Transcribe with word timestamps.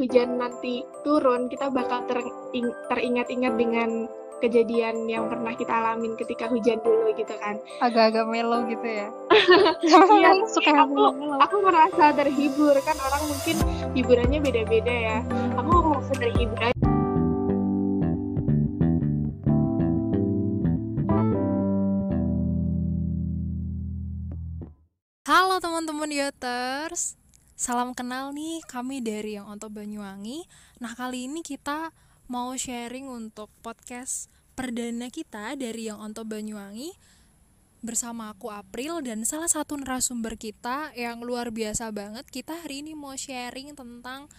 hujan 0.00 0.40
nanti 0.40 0.80
turun 1.04 1.52
kita 1.52 1.68
bakal 1.68 2.08
teringat-ingat 2.88 3.52
dengan 3.60 4.08
kejadian 4.40 5.04
yang 5.04 5.28
pernah 5.28 5.52
kita 5.52 5.68
alamin 5.68 6.16
ketika 6.16 6.48
hujan 6.48 6.80
dulu 6.80 7.12
gitu 7.12 7.36
kan. 7.36 7.60
Agak-agak 7.84 8.24
melo 8.24 8.64
gitu 8.64 8.88
ya. 8.88 9.12
Iya 10.16 10.40
suka 10.48 10.72
aku 10.72 10.96
aku 11.36 11.56
merasa 11.60 12.16
terhibur 12.16 12.72
kan 12.80 12.96
orang 12.96 13.22
mungkin 13.28 13.56
hiburannya 13.92 14.40
beda-beda 14.40 14.94
ya. 14.96 15.18
Aku 15.60 15.68
merasa 15.84 16.12
terhibur 16.16 16.56
Halo 25.28 25.60
teman-teman 25.60 26.08
Yoters 26.08 27.20
Salam 27.60 27.92
kenal 27.92 28.32
nih 28.32 28.64
kami 28.64 29.04
dari 29.04 29.36
yang 29.36 29.44
Onto 29.44 29.68
Banyuwangi. 29.68 30.48
Nah 30.80 30.96
kali 30.96 31.28
ini 31.28 31.44
kita 31.44 31.92
mau 32.24 32.56
sharing 32.56 33.04
untuk 33.04 33.52
podcast 33.60 34.32
perdana 34.56 35.12
kita 35.12 35.52
dari 35.60 35.92
yang 35.92 36.00
Onto 36.00 36.24
Banyuwangi 36.24 36.96
bersama 37.84 38.32
aku 38.32 38.48
April 38.48 39.04
dan 39.04 39.28
salah 39.28 39.52
satu 39.52 39.76
narasumber 39.76 40.40
kita 40.40 40.96
yang 40.96 41.20
luar 41.20 41.52
biasa 41.52 41.92
banget. 41.92 42.24
Kita 42.32 42.64
hari 42.64 42.80
ini 42.80 42.96
mau 42.96 43.12
sharing 43.12 43.76
tentang 43.76 44.32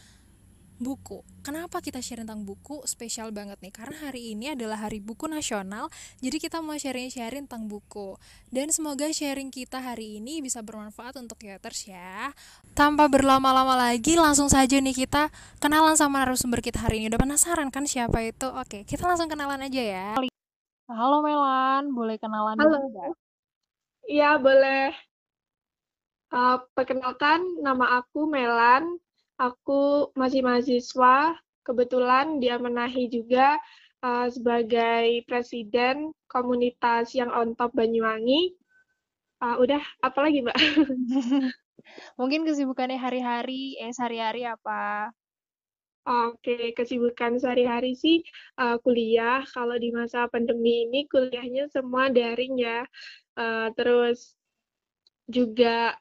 buku. 0.80 1.26
Kenapa 1.42 1.82
kita 1.82 2.00
share 2.00 2.22
tentang 2.22 2.46
buku? 2.46 2.86
Spesial 2.86 3.34
banget 3.34 3.58
nih 3.60 3.74
karena 3.74 3.98
hari 4.08 4.38
ini 4.38 4.54
adalah 4.54 4.88
Hari 4.88 5.02
Buku 5.02 5.26
Nasional. 5.26 5.90
Jadi 6.22 6.38
kita 6.38 6.62
mau 6.62 6.78
sharing-sharing 6.78 7.50
tentang 7.50 7.66
buku. 7.68 8.16
Dan 8.54 8.70
semoga 8.70 9.10
sharing 9.10 9.50
kita 9.50 9.82
hari 9.82 10.22
ini 10.22 10.40
bisa 10.40 10.62
bermanfaat 10.62 11.18
untuk 11.18 11.42
creators 11.42 11.90
ya. 11.90 12.32
Tanpa 12.78 13.10
berlama-lama 13.10 13.76
lagi, 13.76 14.16
langsung 14.16 14.48
saja 14.48 14.78
nih 14.80 14.94
kita 14.94 15.34
kenalan 15.58 15.98
sama 15.98 16.22
narasumber 16.22 16.62
kita 16.62 16.82
hari 16.82 17.04
ini. 17.04 17.12
Udah 17.12 17.22
penasaran 17.22 17.74
kan 17.74 17.90
siapa 17.90 18.22
itu? 18.22 18.48
Oke, 18.48 18.86
kita 18.86 19.04
langsung 19.10 19.28
kenalan 19.28 19.66
aja 19.66 19.82
ya. 19.82 20.10
Halo 20.91 21.24
Melan, 21.24 21.96
boleh 21.96 22.20
kenalan 22.20 22.56
Halo. 22.56 23.16
Iya, 24.06 24.38
boleh. 24.38 24.91
Uh, 26.32 26.63
perkenalkan, 26.76 27.44
nama 27.60 28.04
aku 28.04 28.24
Melan 28.28 29.02
aku 29.42 30.14
masih 30.14 30.46
mahasiswa, 30.46 31.34
kebetulan 31.66 32.38
diamanahi 32.38 33.10
juga 33.10 33.58
uh, 34.06 34.30
sebagai 34.30 35.26
presiden 35.26 36.14
komunitas 36.30 37.18
yang 37.18 37.34
on 37.34 37.58
top 37.58 37.74
Banyuwangi. 37.74 38.54
Uh, 39.42 39.58
udah, 39.58 39.82
apa 40.06 40.20
lagi 40.22 40.46
Mbak? 40.46 40.58
Mungkin 42.22 42.46
kesibukannya 42.46 43.02
hari-hari, 43.02 43.82
eh 43.82 43.90
sehari-hari 43.90 44.46
apa? 44.46 45.10
Oke, 46.02 46.74
kesibukan 46.78 47.42
sehari-hari 47.42 47.98
sih 47.98 48.22
uh, 48.62 48.78
kuliah. 48.82 49.42
Kalau 49.50 49.78
di 49.82 49.90
masa 49.90 50.30
pandemi 50.30 50.86
ini 50.86 51.10
kuliahnya 51.10 51.70
semua 51.74 52.14
daring 52.14 52.58
ya. 52.62 52.86
Uh, 53.34 53.74
terus 53.74 54.38
juga 55.30 55.98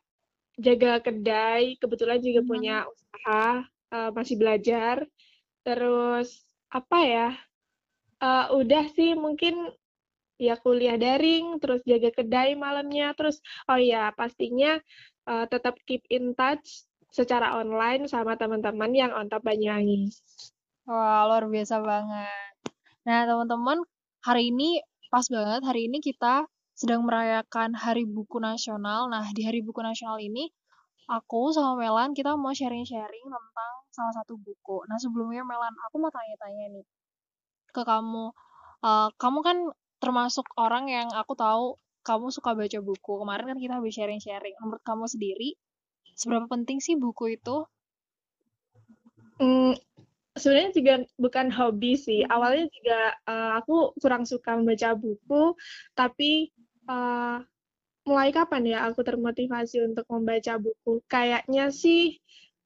jaga 0.60 1.00
kedai, 1.00 1.80
kebetulan 1.80 2.20
juga 2.20 2.40
hmm. 2.44 2.48
punya 2.48 2.76
usaha, 2.86 3.64
uh, 3.96 4.10
masih 4.12 4.36
belajar. 4.36 5.02
Terus 5.64 6.28
apa 6.70 6.98
ya? 7.02 7.28
Uh, 8.20 8.60
udah 8.60 8.84
sih 8.92 9.16
mungkin 9.16 9.72
ya 10.36 10.60
kuliah 10.60 11.00
daring, 11.00 11.56
terus 11.60 11.80
jaga 11.88 12.12
kedai 12.12 12.52
malamnya, 12.56 13.16
terus 13.16 13.40
oh 13.68 13.80
ya 13.80 14.12
pastinya 14.12 14.76
uh, 15.24 15.48
tetap 15.48 15.76
keep 15.88 16.04
in 16.12 16.36
touch 16.36 16.84
secara 17.10 17.58
online 17.58 18.06
sama 18.06 18.36
teman-teman 18.36 18.92
yang 18.92 19.12
on 19.16 19.26
top 19.32 19.44
Banyuwangi. 19.44 20.12
Wah, 20.88 21.28
luar 21.28 21.44
biasa 21.48 21.80
banget. 21.80 22.52
Nah, 23.04 23.24
teman-teman, 23.26 23.78
hari 24.24 24.52
ini 24.52 24.80
pas 25.10 25.26
banget, 25.26 25.60
hari 25.66 25.90
ini 25.90 25.98
kita 25.98 26.46
sedang 26.80 27.04
merayakan 27.04 27.76
Hari 27.76 28.08
Buku 28.08 28.40
Nasional. 28.40 29.12
Nah, 29.12 29.28
di 29.36 29.44
Hari 29.44 29.60
Buku 29.60 29.84
Nasional 29.84 30.16
ini, 30.16 30.48
aku 31.12 31.52
sama 31.52 31.76
Melan 31.76 32.16
kita 32.16 32.32
mau 32.40 32.56
sharing-sharing 32.56 33.26
tentang 33.28 33.72
salah 33.92 34.16
satu 34.16 34.40
buku. 34.40 34.88
Nah, 34.88 34.96
sebelumnya 34.96 35.44
Melan, 35.44 35.76
aku 35.84 36.00
mau 36.00 36.08
tanya-tanya 36.08 36.72
nih 36.72 36.86
ke 37.76 37.84
kamu. 37.84 38.32
Uh, 38.80 39.12
kamu 39.20 39.38
kan 39.44 39.56
termasuk 40.00 40.48
orang 40.56 40.88
yang 40.88 41.12
aku 41.12 41.36
tahu 41.36 41.76
kamu 42.00 42.32
suka 42.32 42.56
baca 42.56 42.78
buku. 42.80 43.12
Kemarin 43.20 43.44
kan 43.52 43.58
kita 43.60 43.76
habis 43.76 43.92
sharing-sharing. 44.00 44.56
Menurut 44.64 44.80
kamu 44.80 45.04
sendiri, 45.04 45.60
seberapa 46.16 46.48
penting 46.48 46.80
sih 46.80 46.96
buku 46.96 47.36
itu? 47.36 47.60
Hmm, 49.36 49.76
sebenarnya 50.32 50.72
juga 50.72 50.94
bukan 51.20 51.52
hobi 51.52 51.92
sih. 52.00 52.24
Awalnya 52.24 52.72
juga 52.72 53.00
uh, 53.28 53.60
aku 53.60 53.92
kurang 54.00 54.24
suka 54.24 54.56
membaca 54.56 54.96
buku, 54.96 55.52
tapi 55.92 56.48
uh, 56.88 57.42
mulai 58.08 58.30
kapan 58.32 58.62
ya 58.64 58.78
aku 58.88 59.04
termotivasi 59.04 59.84
untuk 59.84 60.06
membaca 60.08 60.56
buku? 60.56 61.04
Kayaknya 61.10 61.68
sih 61.74 62.16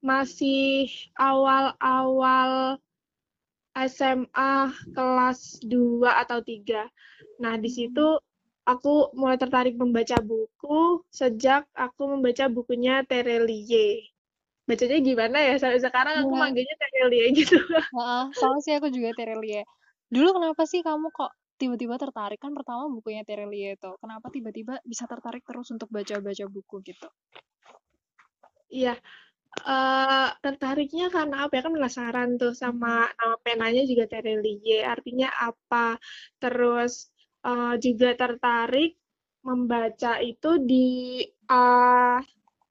masih 0.05 0.93
awal-awal 1.17 2.79
SMA 3.75 4.71
kelas 4.95 5.59
2 5.67 6.07
atau 6.23 6.39
3. 6.45 6.87
Nah, 7.43 7.59
di 7.59 7.67
situ 7.73 8.21
aku 8.65 9.11
mulai 9.19 9.37
tertarik 9.37 9.75
membaca 9.75 10.23
buku 10.23 11.03
sejak 11.11 11.67
aku 11.75 12.15
membaca 12.15 12.47
bukunya 12.47 13.03
Terelie. 13.03 14.15
Bacanya 14.65 14.99
gimana 15.03 15.39
ya? 15.43 15.55
Sampai 15.59 15.83
sekarang 15.83 16.25
aku 16.25 16.33
ya. 16.33 16.41
manggilnya 16.41 16.77
Terelie 16.79 17.27
gitu. 17.35 17.59
Heeh, 17.69 18.25
sama 18.33 18.59
sih 18.63 18.73
aku 18.79 18.89
juga 18.89 19.11
Terelie. 19.19 19.67
Dulu 20.09 20.39
kenapa 20.39 20.63
sih 20.65 20.81
kamu 20.81 21.11
kok 21.11 21.33
tiba-tiba 21.61 21.95
tertarik. 21.97 22.39
Kan 22.43 22.53
pertama 22.53 22.91
bukunya 22.91 23.23
Terelie 23.23 23.79
itu. 23.79 23.91
Kenapa 23.99 24.27
tiba-tiba 24.31 24.79
bisa 24.85 25.05
tertarik 25.07 25.43
terus 25.47 25.71
untuk 25.71 25.89
baca-baca 25.91 26.45
buku 26.51 26.77
gitu? 26.85 27.09
Iya. 28.71 28.99
Uh, 29.55 30.35
tertariknya 30.43 31.15
karena 31.15 31.47
apa 31.47 31.59
ya? 31.59 31.63
Kan 31.63 31.75
penasaran 31.79 32.29
tuh 32.37 32.53
sama 32.59 33.07
nama 33.15 33.37
penanya 33.41 33.83
juga 33.87 34.11
Terelie. 34.11 34.83
Artinya 34.83 35.31
apa? 35.31 35.97
Terus 36.43 37.11
uh, 37.47 37.79
juga 37.79 38.19
tertarik 38.19 38.99
membaca 39.45 40.19
itu 40.25 40.59
di 40.59 41.23
uh, 41.51 42.19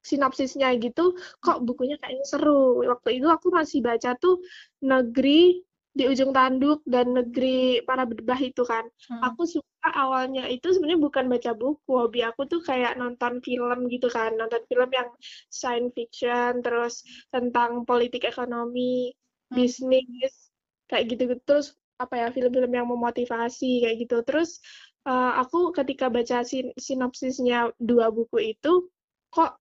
sinopsisnya 0.04 0.76
gitu. 0.84 1.16
Kok 1.40 1.64
bukunya 1.64 1.96
kayaknya 1.96 2.28
seru? 2.28 2.84
Waktu 2.84 3.24
itu 3.24 3.28
aku 3.32 3.48
masih 3.56 3.80
baca 3.80 4.20
tuh 4.20 4.44
negeri 4.84 5.64
di 5.94 6.10
ujung 6.10 6.34
tanduk 6.34 6.82
dan 6.90 7.14
negeri 7.14 7.86
para 7.86 8.10
berdebah 8.10 8.42
itu 8.42 8.66
kan. 8.66 8.82
Hmm. 9.06 9.22
Aku 9.30 9.46
suka 9.46 9.94
awalnya 9.94 10.50
itu 10.50 10.74
sebenarnya 10.74 11.00
bukan 11.06 11.26
baca 11.30 11.52
buku, 11.54 11.92
hobi 11.94 12.26
aku 12.26 12.50
tuh 12.50 12.66
kayak 12.66 12.98
nonton 12.98 13.38
film 13.46 13.86
gitu 13.94 14.10
kan, 14.10 14.34
nonton 14.34 14.66
film 14.66 14.90
yang 14.90 15.10
science 15.54 15.94
fiction, 15.94 16.66
terus 16.66 17.06
tentang 17.30 17.86
politik 17.86 18.26
ekonomi, 18.26 19.14
hmm. 19.14 19.54
bisnis, 19.54 20.50
kayak 20.90 21.14
gitu. 21.14 21.38
Terus 21.46 21.78
apa 22.02 22.26
ya 22.26 22.28
film-film 22.34 22.74
yang 22.74 22.90
memotivasi 22.90 23.86
kayak 23.86 23.98
gitu. 24.02 24.26
Terus 24.26 24.58
uh, 25.06 25.38
aku 25.46 25.70
ketika 25.78 26.10
baca 26.10 26.42
sin 26.42 26.74
sinopsisnya 26.74 27.70
dua 27.78 28.10
buku 28.10 28.58
itu 28.58 28.90
kok 29.30 29.62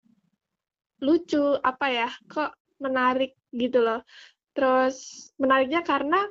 lucu 1.04 1.60
apa 1.60 1.88
ya, 1.92 2.10
kok 2.32 2.56
menarik 2.80 3.36
gitu 3.52 3.84
loh 3.84 4.00
Terus 4.52 4.96
menariknya 5.40 5.82
karena 5.82 6.28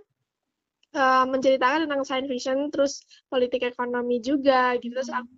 uh, 0.92 1.24
menceritakan 1.24 1.88
tentang 1.88 2.02
science 2.04 2.28
fiction, 2.28 2.58
terus 2.68 3.04
politik 3.32 3.64
ekonomi 3.64 4.20
juga 4.20 4.76
gitu. 4.78 4.92
Terus 4.96 5.12
aku 5.12 5.32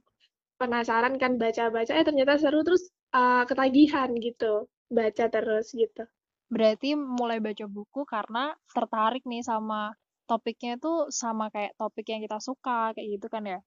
penasaran 0.59 1.19
kan 1.19 1.39
baca-baca, 1.39 1.91
eh 1.95 2.07
ternyata 2.07 2.39
seru 2.39 2.63
terus 2.63 2.91
uh, 3.15 3.43
ketagihan 3.47 4.11
gitu, 4.15 4.71
baca 4.91 5.25
terus 5.27 5.75
gitu. 5.75 6.07
Berarti 6.53 6.95
mulai 6.95 7.41
baca 7.41 7.67
buku 7.67 8.05
karena 8.07 8.55
tertarik 8.71 9.25
nih 9.27 9.43
sama 9.43 9.91
topiknya 10.29 10.79
itu 10.79 11.11
sama 11.11 11.51
kayak 11.51 11.75
topik 11.75 12.07
yang 12.09 12.23
kita 12.23 12.39
suka 12.39 12.95
kayak 12.95 13.09
gitu 13.19 13.27
kan 13.27 13.43
ya? 13.43 13.61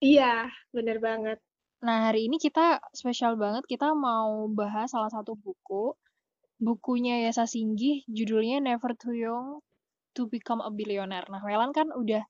Iya, 0.00 0.48
bener 0.72 0.98
banget. 1.00 1.38
Nah, 1.84 2.08
hari 2.08 2.32
ini 2.32 2.40
kita 2.40 2.80
spesial 2.96 3.36
banget, 3.36 3.68
kita 3.68 3.92
mau 3.92 4.48
bahas 4.48 4.88
salah 4.88 5.12
satu 5.12 5.36
buku 5.36 5.92
bukunya 6.62 7.26
Yasa 7.26 7.44
Singgi 7.50 8.06
judulnya 8.06 8.62
Never 8.62 8.94
Too 8.94 9.16
Young 9.16 9.60
to 10.14 10.30
Become 10.30 10.62
a 10.62 10.70
Billionaire. 10.70 11.26
Nah, 11.26 11.42
Melan 11.42 11.74
kan 11.74 11.90
udah 11.90 12.22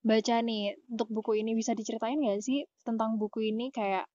baca 0.00 0.36
nih 0.40 0.78
untuk 0.88 1.08
buku 1.12 1.42
ini 1.42 1.52
bisa 1.52 1.76
diceritain 1.76 2.16
nggak 2.16 2.40
sih 2.40 2.64
tentang 2.86 3.18
buku 3.20 3.52
ini 3.52 3.68
kayak 3.68 4.08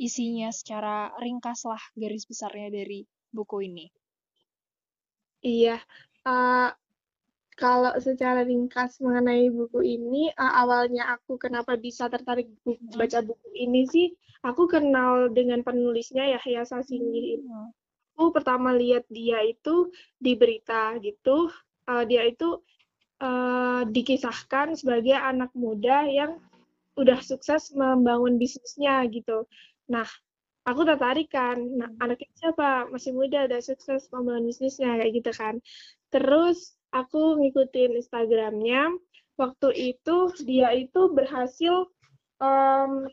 isinya 0.00 0.50
secara 0.50 1.12
ringkas 1.20 1.68
lah 1.68 1.78
garis 1.94 2.26
besarnya 2.26 2.72
dari 2.72 3.06
buku 3.30 3.70
ini. 3.70 3.86
Iya, 5.38 5.78
uh, 6.26 6.70
kalau 7.54 7.94
secara 8.02 8.42
ringkas 8.42 8.98
mengenai 8.98 9.54
buku 9.54 9.86
ini, 9.86 10.34
uh, 10.34 10.54
awalnya 10.66 11.14
aku 11.14 11.38
kenapa 11.38 11.78
bisa 11.78 12.10
tertarik 12.10 12.50
buku, 12.66 12.82
baca 12.98 13.22
buku 13.22 13.48
ini 13.54 13.86
sih, 13.86 14.10
aku 14.42 14.66
kenal 14.66 15.30
dengan 15.30 15.62
penulisnya 15.62 16.26
ya 16.26 16.40
Yasa 16.42 16.82
Singgi. 16.82 17.38
Hmm 17.46 17.70
aku 18.18 18.34
pertama 18.34 18.74
lihat 18.74 19.06
dia 19.06 19.38
itu 19.46 19.94
di 20.18 20.34
berita 20.34 20.98
gitu, 20.98 21.54
uh, 21.86 22.02
dia 22.02 22.26
itu 22.26 22.58
uh, 23.22 23.86
dikisahkan 23.86 24.74
sebagai 24.74 25.14
anak 25.14 25.54
muda 25.54 26.02
yang 26.02 26.42
udah 26.98 27.22
sukses 27.22 27.70
membangun 27.78 28.34
bisnisnya 28.34 29.06
gitu. 29.06 29.46
Nah, 29.86 30.10
aku 30.66 30.82
tertarik 30.82 31.30
kan, 31.30 31.62
nah 31.62 31.94
anaknya 32.02 32.26
siapa? 32.34 32.90
Masih 32.90 33.14
muda, 33.14 33.46
udah 33.46 33.62
sukses 33.62 34.10
membangun 34.10 34.50
bisnisnya 34.50 34.98
kayak 34.98 35.12
gitu 35.22 35.30
kan. 35.38 35.54
Terus 36.10 36.74
aku 36.90 37.38
ngikutin 37.38 38.02
Instagramnya, 38.02 38.98
waktu 39.38 39.94
itu 39.94 40.34
dia 40.42 40.74
itu 40.74 41.14
berhasil 41.14 41.86
um, 42.42 43.06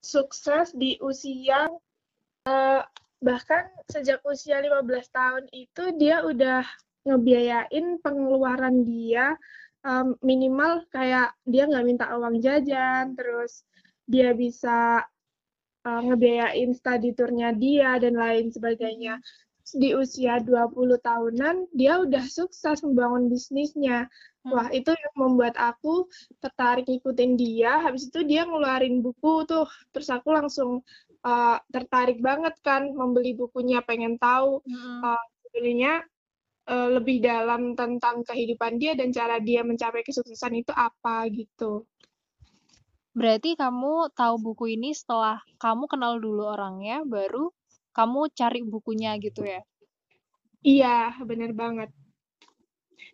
sukses 0.00 0.72
di 0.72 0.96
usia 1.04 1.68
uh, 2.48 2.80
bahkan 3.24 3.64
sejak 3.88 4.20
usia 4.28 4.60
15 4.60 4.84
tahun 5.08 5.44
itu 5.56 5.96
dia 5.96 6.20
udah 6.20 6.62
ngebiayain 7.08 7.98
pengeluaran 8.04 8.84
dia 8.84 9.32
um, 9.84 10.16
minimal 10.20 10.84
kayak 10.92 11.32
dia 11.48 11.64
nggak 11.64 11.86
minta 11.88 12.06
uang 12.12 12.40
jajan 12.44 13.16
terus 13.16 13.64
dia 14.04 14.36
bisa 14.36 15.04
uh, 15.84 16.00
ngebiayain 16.04 16.72
study 16.72 17.12
tournya 17.12 17.52
dia 17.52 17.96
dan 18.00 18.16
lain 18.16 18.50
sebagainya. 18.50 19.20
Di 19.64 19.96
usia 19.96 20.44
20 20.44 20.76
tahunan 21.00 21.72
dia 21.72 21.96
udah 22.00 22.24
sukses 22.28 22.84
membangun 22.84 23.32
bisnisnya. 23.32 24.08
Hmm. 24.44 24.60
wah 24.60 24.68
itu 24.76 24.92
yang 24.92 25.14
membuat 25.16 25.56
aku 25.56 26.04
tertarik 26.36 26.84
ngikutin 26.84 27.32
dia. 27.40 27.80
Habis 27.80 28.12
itu 28.12 28.20
dia 28.28 28.44
ngeluarin 28.44 29.00
buku 29.00 29.48
tuh. 29.48 29.64
Terus 29.96 30.12
aku 30.12 30.36
langsung 30.36 30.84
uh, 31.24 31.58
tertarik 31.72 32.20
banget 32.20 32.54
kan 32.60 32.92
membeli 32.92 33.34
bukunya 33.34 33.80
pengen 33.80 34.20
tahu 34.20 34.60
hmm. 34.62 35.00
uh, 35.02 35.24
sebenarnya 35.48 36.04
uh, 36.68 36.88
lebih 37.00 37.24
dalam 37.24 37.72
tentang 37.74 38.22
kehidupan 38.22 38.76
dia 38.76 38.92
dan 38.94 39.10
cara 39.10 39.40
dia 39.40 39.64
mencapai 39.64 40.04
kesuksesan 40.04 40.60
itu 40.60 40.72
apa 40.76 41.26
gitu. 41.32 41.88
Berarti 43.14 43.54
kamu 43.54 44.10
tahu 44.10 44.34
buku 44.42 44.74
ini 44.74 44.90
setelah 44.90 45.38
kamu 45.62 45.86
kenal 45.86 46.18
dulu 46.18 46.50
orangnya, 46.50 47.06
baru 47.06 47.54
kamu 47.94 48.26
cari 48.34 48.66
bukunya 48.66 49.14
gitu 49.22 49.46
ya? 49.46 49.62
Iya, 50.66 51.14
bener 51.22 51.54
banget. 51.54 51.94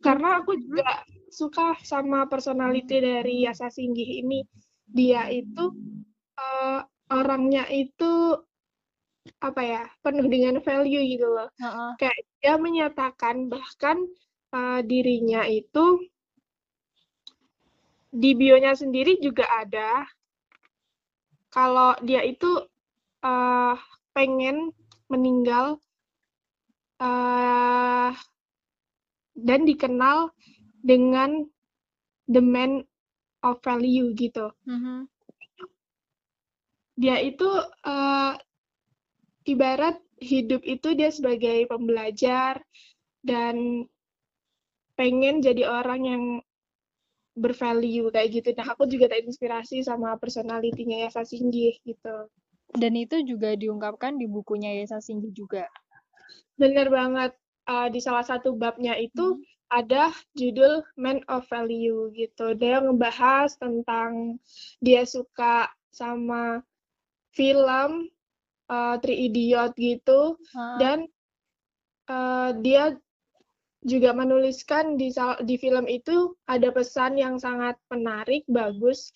Karena 0.01 0.41
aku 0.41 0.57
juga 0.57 1.05
suka 1.29 1.77
sama 1.85 2.25
personality 2.33 2.97
dari 2.97 3.45
Yasa 3.45 3.69
Singgih 3.69 4.25
ini. 4.25 4.41
Dia 4.89 5.29
itu 5.29 5.69
uh, 6.41 6.81
orangnya 7.11 7.67
itu 7.69 8.39
apa 9.43 9.61
ya 9.61 9.83
penuh 10.01 10.27
dengan 10.31 10.63
value 10.65 11.05
gitu 11.13 11.29
loh 11.29 11.49
uh-uh. 11.61 11.93
kayak 12.01 12.17
dia 12.41 12.57
menyatakan 12.57 13.53
bahkan 13.53 14.01
uh, 14.55 14.81
dirinya 14.81 15.45
itu 15.45 16.09
di 18.11 18.35
bionya 18.35 18.75
sendiri 18.75 19.21
juga 19.23 19.47
ada 19.47 20.09
kalau 21.51 21.95
dia 22.03 22.25
itu 22.27 22.65
uh, 23.23 23.75
pengen 24.15 24.75
meninggal 25.11 25.79
uh, 27.03 28.11
dan 29.35 29.61
dikenal 29.67 30.31
dengan 30.81 31.47
the 32.31 32.39
man 32.39 32.87
of 33.43 33.59
value 33.67 34.15
gitu. 34.15 34.55
Mm-hmm 34.67 35.11
dia 37.01 37.17
itu 37.25 37.49
uh, 37.89 38.37
ibarat 39.49 39.97
hidup 40.21 40.61
itu 40.69 40.93
dia 40.93 41.09
sebagai 41.09 41.65
pembelajar 41.65 42.61
dan 43.25 43.89
pengen 45.01 45.41
jadi 45.41 45.65
orang 45.65 46.01
yang 46.05 46.25
bervalue 47.33 48.13
kayak 48.13 48.29
gitu. 48.37 48.53
Nah, 48.53 48.77
aku 48.77 48.85
juga 48.85 49.09
terinspirasi 49.09 49.81
sama 49.81 50.21
personalitinya 50.21 51.09
Yasa 51.09 51.25
Singgih 51.25 51.81
gitu. 51.89 52.29
Dan 52.77 52.93
itu 53.01 53.25
juga 53.25 53.57
diungkapkan 53.57 54.21
di 54.21 54.29
bukunya 54.29 54.77
Yasa 54.85 55.01
Singgih 55.01 55.33
juga. 55.33 55.65
Bener 56.61 56.93
banget. 56.93 57.33
Uh, 57.65 57.89
di 57.89 58.03
salah 58.03 58.27
satu 58.27 58.59
babnya 58.59 58.99
itu 58.99 59.41
hmm. 59.41 59.45
ada 59.73 60.13
judul 60.37 60.85
Man 61.01 61.25
of 61.33 61.49
Value 61.49 62.13
gitu. 62.13 62.53
Dia 62.61 62.85
ngebahas 62.85 63.57
tentang 63.57 64.37
dia 64.85 65.09
suka 65.09 65.71
sama 65.89 66.61
film 67.35 68.11
uh, 68.71 68.97
Three 69.03 69.31
Idiot 69.31 69.75
gitu 69.79 70.39
hmm. 70.55 70.77
dan 70.79 70.99
uh, 72.11 72.55
dia 72.59 72.95
juga 73.81 74.13
menuliskan 74.13 75.01
di 75.01 75.09
di 75.49 75.57
film 75.57 75.89
itu 75.89 76.37
ada 76.45 76.69
pesan 76.69 77.17
yang 77.17 77.41
sangat 77.41 77.81
menarik 77.89 78.45
bagus 78.45 79.09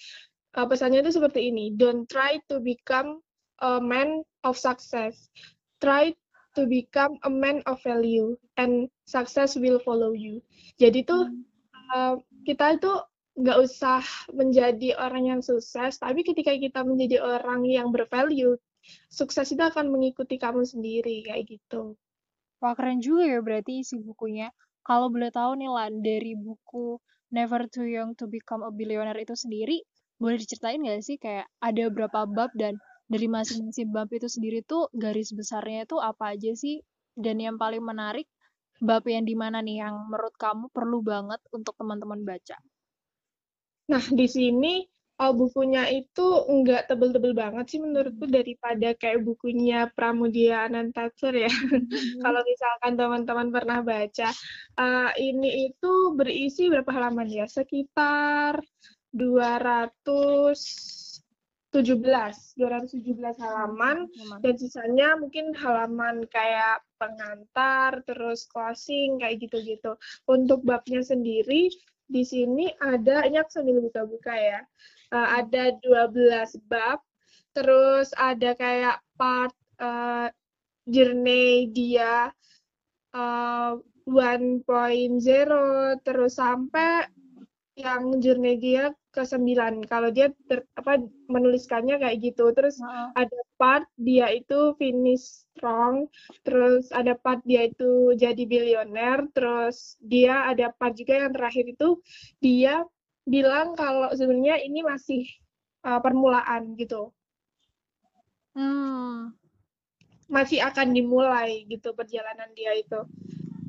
uh, 0.56 0.64
pesannya 0.64 1.04
itu 1.04 1.20
seperti 1.20 1.52
ini 1.52 1.76
don't 1.76 2.08
try 2.08 2.40
to 2.48 2.58
become 2.64 3.20
a 3.60 3.76
man 3.76 4.24
of 4.48 4.56
success 4.56 5.28
try 5.84 6.08
to 6.56 6.64
become 6.64 7.20
a 7.28 7.30
man 7.30 7.60
of 7.68 7.76
value 7.84 8.32
and 8.56 8.88
success 9.04 9.52
will 9.58 9.76
follow 9.84 10.16
you 10.16 10.40
jadi 10.80 11.04
tuh 11.04 11.28
hmm. 11.28 11.44
uh, 11.92 12.16
kita 12.48 12.80
itu 12.80 12.92
nggak 13.34 13.58
usah 13.66 14.00
menjadi 14.30 14.94
orang 14.94 15.24
yang 15.26 15.40
sukses, 15.42 15.98
tapi 15.98 16.22
ketika 16.22 16.54
kita 16.54 16.86
menjadi 16.86 17.18
orang 17.18 17.66
yang 17.66 17.90
bervalue, 17.90 18.54
sukses 19.10 19.50
itu 19.50 19.62
akan 19.62 19.90
mengikuti 19.90 20.38
kamu 20.38 20.62
sendiri 20.62 21.26
kayak 21.26 21.42
gitu. 21.50 21.98
Wah 22.62 22.72
keren 22.78 23.02
juga 23.02 23.26
ya 23.26 23.40
berarti 23.42 23.82
isi 23.82 23.98
bukunya. 23.98 24.54
Kalau 24.86 25.08
boleh 25.10 25.32
tahu 25.34 25.58
nih 25.58 25.70
Lan, 25.72 25.92
dari 26.04 26.32
buku 26.38 27.00
Never 27.34 27.66
Too 27.66 27.88
Young 27.88 28.14
to 28.20 28.30
Become 28.30 28.62
a 28.62 28.70
Billionaire 28.70 29.18
itu 29.18 29.34
sendiri, 29.34 29.82
boleh 30.20 30.38
diceritain 30.38 30.78
nggak 30.78 31.02
sih 31.02 31.16
kayak 31.18 31.50
ada 31.58 31.90
berapa 31.90 32.30
bab 32.30 32.54
dan 32.54 32.78
dari 33.10 33.26
masing-masing 33.26 33.90
bab 33.90 34.08
itu 34.14 34.28
sendiri 34.30 34.62
tuh 34.64 34.86
garis 34.94 35.34
besarnya 35.34 35.88
itu 35.88 35.96
apa 35.98 36.38
aja 36.38 36.52
sih? 36.54 36.80
Dan 37.18 37.42
yang 37.42 37.56
paling 37.58 37.82
menarik, 37.82 38.30
bab 38.78 39.02
yang 39.10 39.26
di 39.26 39.34
mana 39.34 39.58
nih 39.58 39.82
yang 39.88 39.94
menurut 40.06 40.34
kamu 40.38 40.70
perlu 40.70 41.02
banget 41.02 41.40
untuk 41.50 41.74
teman-teman 41.80 42.22
baca? 42.22 42.56
Nah, 43.84 44.00
di 44.00 44.24
sini 44.24 44.80
uh, 45.20 45.32
bukunya 45.34 45.86
itu 45.92 46.26
nggak 46.48 46.88
tebel-tebel 46.90 47.34
banget 47.36 47.64
sih 47.70 47.80
menurutku 47.82 48.26
daripada 48.26 48.94
kayak 48.96 49.22
bukunya 49.22 49.86
Pramudia 49.92 50.66
Anantatur 50.66 51.34
ya. 51.36 51.50
Hmm. 51.94 52.20
Kalau 52.22 52.40
misalkan 52.42 52.92
teman-teman 52.98 53.48
pernah 53.54 53.78
baca, 53.84 54.30
uh, 54.80 55.10
ini 55.20 55.70
itu 55.70 55.92
berisi 56.16 56.70
berapa 56.72 56.90
halaman 56.90 57.28
ya? 57.28 57.46
Sekitar 57.46 58.58
217 59.14 61.74
217 61.74 63.38
halaman 63.38 64.10
hmm, 64.10 64.38
dan 64.42 64.54
sisanya 64.58 65.14
mungkin 65.18 65.54
halaman 65.54 66.26
kayak 66.30 66.82
pengantar 66.98 68.02
terus 68.06 68.46
closing 68.50 69.18
kayak 69.22 69.38
gitu-gitu. 69.42 69.94
Untuk 70.26 70.62
babnya 70.66 71.02
sendiri 71.04 71.70
di 72.04 72.22
sini 72.22 72.68
ada 72.80 73.24
ini 73.24 73.40
aku 73.40 73.50
sambil 73.50 73.80
buka-buka 73.80 74.34
ya. 74.34 74.60
Uh, 75.14 75.44
ada 75.44 75.72
12 75.80 76.58
bab, 76.66 76.98
terus 77.54 78.10
ada 78.18 78.52
kayak 78.58 78.98
part 79.14 79.54
uh, 79.78 80.28
journey 80.84 81.70
dia 81.72 82.28
uh, 83.14 83.78
1.0 84.04 84.68
terus 86.04 86.32
sampai 86.36 87.08
yang 87.74 88.22
journey 88.22 88.54
dia 88.62 88.94
ke 89.10 89.26
sembilan 89.26 89.82
kalau 89.90 90.14
dia 90.14 90.30
ter, 90.46 90.62
apa 90.78 91.02
menuliskannya 91.26 91.98
kayak 91.98 92.22
gitu 92.22 92.54
terus 92.54 92.78
uh. 92.78 93.10
ada 93.18 93.38
part 93.58 93.86
dia 93.98 94.30
itu 94.30 94.78
finish 94.78 95.46
strong 95.50 96.06
terus 96.46 96.94
ada 96.94 97.18
part 97.18 97.42
dia 97.42 97.66
itu 97.66 98.14
jadi 98.14 98.42
bilioner 98.46 99.26
terus 99.34 99.98
dia 99.98 100.46
ada 100.46 100.70
part 100.78 100.94
juga 100.94 101.26
yang 101.26 101.34
terakhir 101.34 101.66
itu 101.66 101.98
dia 102.38 102.86
bilang 103.26 103.74
kalau 103.74 104.10
sebenarnya 104.14 104.62
ini 104.62 104.86
masih 104.86 105.26
uh, 105.82 105.98
permulaan 105.98 106.78
gitu 106.78 107.10
hmm. 108.54 109.34
masih 110.30 110.62
akan 110.62 110.94
dimulai 110.94 111.66
gitu 111.66 111.90
perjalanan 111.90 112.54
dia 112.54 112.70
itu 112.78 113.02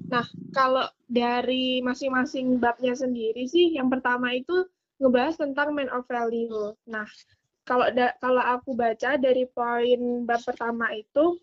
nah 0.05 0.25
kalau 0.53 0.85
dari 1.05 1.81
masing-masing 1.81 2.57
babnya 2.62 2.93
sendiri 2.93 3.45
sih 3.50 3.74
yang 3.74 3.89
pertama 3.89 4.33
itu 4.33 4.65
ngebahas 5.00 5.35
tentang 5.35 5.75
man 5.75 5.91
of 5.91 6.07
value. 6.07 6.71
Nah, 6.88 7.07
kalau 7.67 7.89
da 7.91 8.15
kalau 8.24 8.39
aku 8.39 8.77
baca 8.77 9.19
dari 9.19 9.43
poin 9.50 10.24
bab 10.24 10.39
pertama 10.45 10.93
itu 10.95 11.39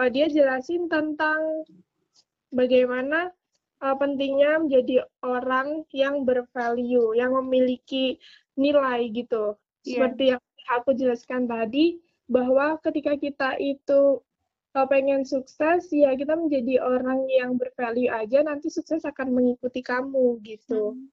uh, 0.00 0.08
dia 0.08 0.30
jelasin 0.30 0.88
tentang 0.88 1.66
bagaimana 2.48 3.28
uh, 3.84 3.96
pentingnya 3.98 4.62
menjadi 4.64 5.04
orang 5.20 5.84
yang 5.92 6.24
bervalue, 6.24 7.12
yang 7.18 7.36
memiliki 7.36 8.16
nilai 8.56 9.10
gitu. 9.12 9.58
Yeah. 9.84 10.08
Seperti 10.08 10.24
yang 10.36 10.42
aku 10.68 10.90
jelaskan 10.96 11.48
tadi 11.48 12.00
bahwa 12.28 12.76
ketika 12.84 13.16
kita 13.16 13.56
itu 13.56 14.20
kalau 14.72 14.86
pengen 14.86 15.24
sukses 15.24 15.88
ya 15.88 16.12
kita 16.12 16.36
menjadi 16.36 16.84
orang 16.84 17.24
yang 17.32 17.56
bervalue 17.56 18.12
aja 18.12 18.44
nanti 18.44 18.68
sukses 18.68 19.00
akan 19.02 19.32
mengikuti 19.32 19.80
kamu 19.80 20.38
gitu. 20.44 20.94
Hmm. 20.94 21.08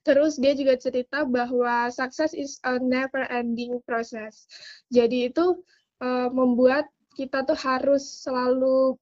Terus 0.00 0.40
dia 0.40 0.56
juga 0.56 0.80
cerita 0.80 1.28
bahwa 1.28 1.92
success 1.92 2.32
is 2.32 2.56
a 2.64 2.80
never 2.80 3.28
ending 3.28 3.78
process. 3.84 4.48
Jadi 4.88 5.28
itu 5.28 5.60
uh, 6.00 6.28
membuat 6.32 6.88
kita 7.14 7.44
tuh 7.44 7.58
harus 7.60 8.24
selalu 8.24 8.96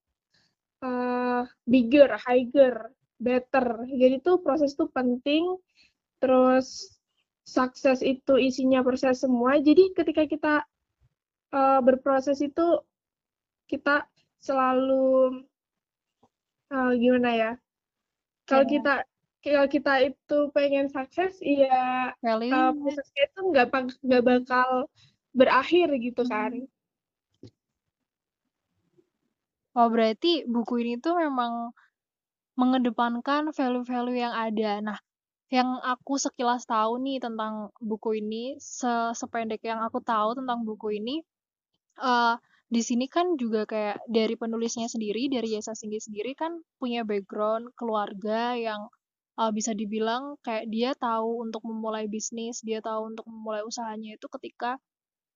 uh, 0.83 1.47
bigger, 1.71 2.19
higher, 2.19 2.90
better. 3.23 3.87
Jadi 3.95 4.19
tuh 4.26 4.43
proses 4.43 4.75
tuh 4.75 4.90
penting. 4.90 5.55
Terus 6.19 6.99
sukses 7.47 8.02
itu 8.02 8.35
isinya 8.35 8.83
proses 8.83 9.23
semua. 9.23 9.57
Jadi 9.62 9.95
ketika 9.95 10.26
kita 10.26 10.55
uh, 11.55 11.81
berproses 11.81 12.43
itu 12.43 12.83
kita 13.68 14.08
selalu 14.40 15.44
uh, 16.72 16.92
gimana 16.96 17.30
ya? 17.37 17.52
Kalau 18.48 18.64
yeah. 18.64 18.72
kita 18.72 18.94
kalau 19.38 19.66
kita 19.70 19.92
itu 20.02 20.38
pengen 20.50 20.90
sukses, 20.90 21.38
iya 21.38 22.10
uh, 22.18 22.72
prosesnya 22.75 23.22
itu 23.30 23.40
nggak 23.54 23.66
nggak 24.02 24.25
bakal 24.25 24.90
berakhir 25.37 25.94
gitu 26.00 26.26
kan. 26.26 26.66
Hmm. 26.66 26.66
Oh 29.78 29.87
berarti 29.87 30.42
buku 30.42 30.82
ini 30.82 30.98
tuh 30.98 31.14
memang 31.14 31.70
mengedepankan 32.58 33.54
value-value 33.54 34.18
yang 34.18 34.34
ada. 34.34 34.82
Nah, 34.82 34.98
yang 35.54 35.78
aku 35.87 36.18
sekilas 36.18 36.66
tahu 36.66 36.98
nih 36.98 37.22
tentang 37.22 37.70
buku 37.78 38.18
ini, 38.18 38.58
se 38.58 39.14
sependek 39.14 39.62
yang 39.62 39.78
aku 39.78 40.02
tahu 40.02 40.34
tentang 40.34 40.66
buku 40.66 40.98
ini, 40.98 41.22
uh, 42.02 42.34
di 42.68 42.84
sini 42.84 43.08
kan 43.08 43.40
juga 43.40 43.64
kayak 43.64 44.04
dari 44.04 44.37
penulisnya 44.37 44.92
sendiri, 44.92 45.32
dari 45.32 45.56
Yesa 45.56 45.72
Singgi 45.72 46.04
sendiri 46.04 46.37
kan 46.37 46.60
punya 46.76 47.00
background 47.00 47.72
keluarga 47.72 48.52
yang 48.60 48.92
uh, 49.40 49.48
bisa 49.48 49.72
dibilang 49.72 50.37
kayak 50.44 50.68
dia 50.68 50.92
tahu 50.92 51.48
untuk 51.48 51.64
memulai 51.64 52.04
bisnis, 52.12 52.60
dia 52.60 52.84
tahu 52.84 53.16
untuk 53.16 53.25
memulai 53.25 53.64
usahanya 53.64 54.20
itu 54.20 54.28
ketika 54.37 54.76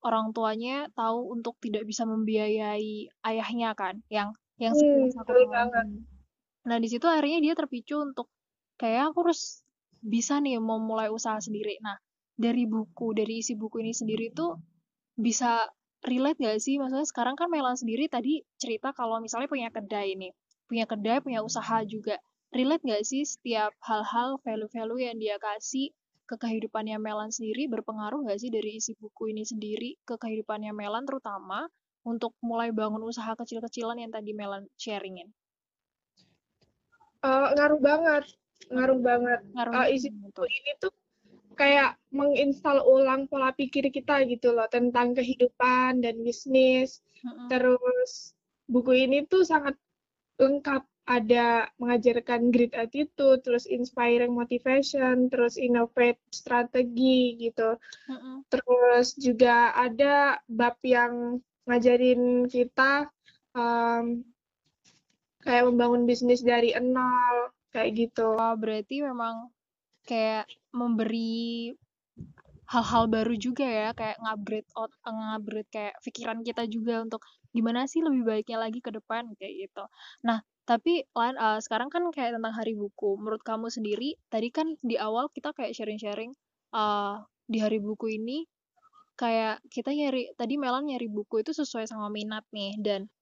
orang 0.05 0.37
tuanya 0.37 0.93
tahu 0.93 1.33
untuk 1.33 1.57
tidak 1.65 1.89
bisa 1.89 2.05
membiayai 2.05 3.09
ayahnya 3.25 3.73
kan, 3.73 4.05
yang 4.13 4.37
yang 4.61 4.77
hmm. 4.77 5.09
Nah, 6.63 6.79
di 6.79 6.89
situ 6.93 7.09
akhirnya 7.09 7.41
dia 7.41 7.55
terpicu 7.57 7.99
untuk 7.99 8.29
kayak 8.77 9.11
aku 9.11 9.27
harus 9.27 9.65
bisa 10.05 10.37
nih 10.43 10.61
memulai 10.61 11.09
usaha 11.09 11.41
sendiri. 11.41 11.81
Nah, 11.81 11.97
dari 12.37 12.69
buku, 12.69 13.17
dari 13.17 13.41
isi 13.41 13.57
buku 13.57 13.81
ini 13.81 13.97
sendiri 13.97 14.31
tuh 14.37 14.59
bisa 15.17 15.65
relate 16.07 16.39
gak 16.43 16.59
sih? 16.59 16.79
Maksudnya 16.79 17.07
sekarang 17.07 17.35
kan 17.39 17.49
Melan 17.51 17.79
sendiri 17.79 18.07
tadi 18.11 18.43
cerita 18.59 18.91
kalau 18.93 19.19
misalnya 19.23 19.49
punya 19.51 19.69
kedai 19.71 20.19
nih, 20.19 20.33
punya 20.67 20.85
kedai, 20.87 21.23
punya 21.23 21.41
usaha 21.43 21.83
juga 21.87 22.19
relate 22.53 22.85
nggak 22.85 23.03
sih 23.03 23.25
setiap 23.25 23.73
hal-hal 23.81 24.37
value-value 24.45 25.01
yang 25.01 25.17
dia 25.17 25.41
kasih 25.41 25.89
ke 26.29 26.37
kehidupannya 26.37 27.01
Melan 27.01 27.33
sendiri 27.33 27.67
berpengaruh 27.67 28.29
nggak 28.29 28.39
sih 28.39 28.53
dari 28.53 28.77
isi 28.77 28.93
buku 29.01 29.33
ini 29.33 29.43
sendiri 29.43 29.97
ke 30.05 30.21
kehidupannya 30.21 30.77
Melan 30.77 31.09
terutama 31.09 31.65
untuk 32.05 32.37
mulai 32.45 32.69
bangun 32.71 33.01
usaha 33.09 33.33
kecil-kecilan 33.33 33.97
yang 33.97 34.13
tadi 34.13 34.37
Melan 34.37 34.69
sharingin? 34.77 35.33
Uh, 37.25 37.55
ngaruh 37.57 37.81
banget, 37.81 38.25
ngaruh 38.69 39.01
banget. 39.01 39.41
Ngaruh 39.55 39.73
uh, 39.73 39.87
isi 39.89 40.13
buku 40.13 40.45
ini 40.45 40.71
tuh 40.83 40.93
kayak 41.55 41.97
menginstal 42.13 42.85
ulang 42.85 43.29
pola 43.31 43.53
pikir 43.57 43.89
kita 43.89 44.25
gitu 44.29 44.53
loh 44.53 44.69
tentang 44.69 45.17
kehidupan 45.17 46.05
dan 46.05 46.21
bisnis. 46.21 47.01
Mm 47.25 47.31
-hmm. 47.31 47.49
Terus 47.49 48.11
buku 48.69 48.93
ini 49.09 49.25
tuh 49.27 49.45
sangat 49.47 49.77
lengkap 50.41 50.85
ada 51.03 51.67
mengajarkan 51.83 52.55
great 52.55 52.75
attitude, 52.79 53.43
terus 53.43 53.67
inspiring 53.67 54.31
motivation, 54.31 55.27
terus 55.27 55.59
innovate 55.59 56.23
strategi 56.31 57.37
gitu. 57.39 57.75
Mm 58.07 58.17
-hmm. 58.17 58.37
Terus 58.47 59.19
juga 59.19 59.75
ada 59.75 60.39
bab 60.47 60.79
yang 60.87 61.43
ngajarin 61.67 62.47
kita 62.51 63.11
um, 63.55 64.23
kayak 65.43 65.67
membangun 65.67 66.07
bisnis 66.07 66.43
dari 66.43 66.75
nol 66.79 67.51
kayak 67.75 67.91
gitu. 67.99 68.39
Oh, 68.39 68.55
berarti 68.55 69.03
memang 69.03 69.51
kayak 70.09 70.49
memberi 70.75 71.73
hal-hal 72.73 73.05
baru 73.11 73.35
juga 73.37 73.67
ya, 73.69 73.89
kayak 73.93 74.17
ngupgrade 74.23 74.71
out, 74.79 74.93
ngupgrade 75.05 75.69
kayak 75.69 75.95
pikiran 76.01 76.41
kita 76.41 76.65
juga 76.71 77.05
untuk 77.05 77.21
gimana 77.53 77.85
sih 77.85 78.01
lebih 78.01 78.25
baiknya 78.25 78.59
lagi 78.65 78.81
ke 78.81 78.89
depan 78.95 79.29
kayak 79.37 79.69
gitu. 79.69 79.85
Nah, 80.25 80.41
tapi 80.65 81.05
Lan, 81.13 81.37
uh, 81.37 81.59
sekarang 81.61 81.93
kan 81.93 82.07
kayak 82.15 82.39
tentang 82.39 82.55
Hari 82.55 82.73
Buku. 82.73 83.21
Menurut 83.21 83.43
kamu 83.45 83.69
sendiri, 83.69 84.17
tadi 84.33 84.49
kan 84.49 84.79
di 84.81 84.97
awal 84.97 85.29
kita 85.35 85.53
kayak 85.53 85.77
sharing-sharing 85.77 86.33
uh, 86.73 87.21
di 87.45 87.61
Hari 87.61 87.83
Buku 87.83 88.09
ini 88.17 88.49
kayak 89.17 89.61
kita 89.69 89.93
nyari 89.93 90.33
tadi 90.35 90.57
Melan 90.57 90.89
nyari 90.89 91.07
buku 91.07 91.45
itu 91.45 91.53
sesuai 91.53 91.85
sama 91.85 92.09
minat 92.09 92.43
nih 92.51 92.75
dan 92.81 93.13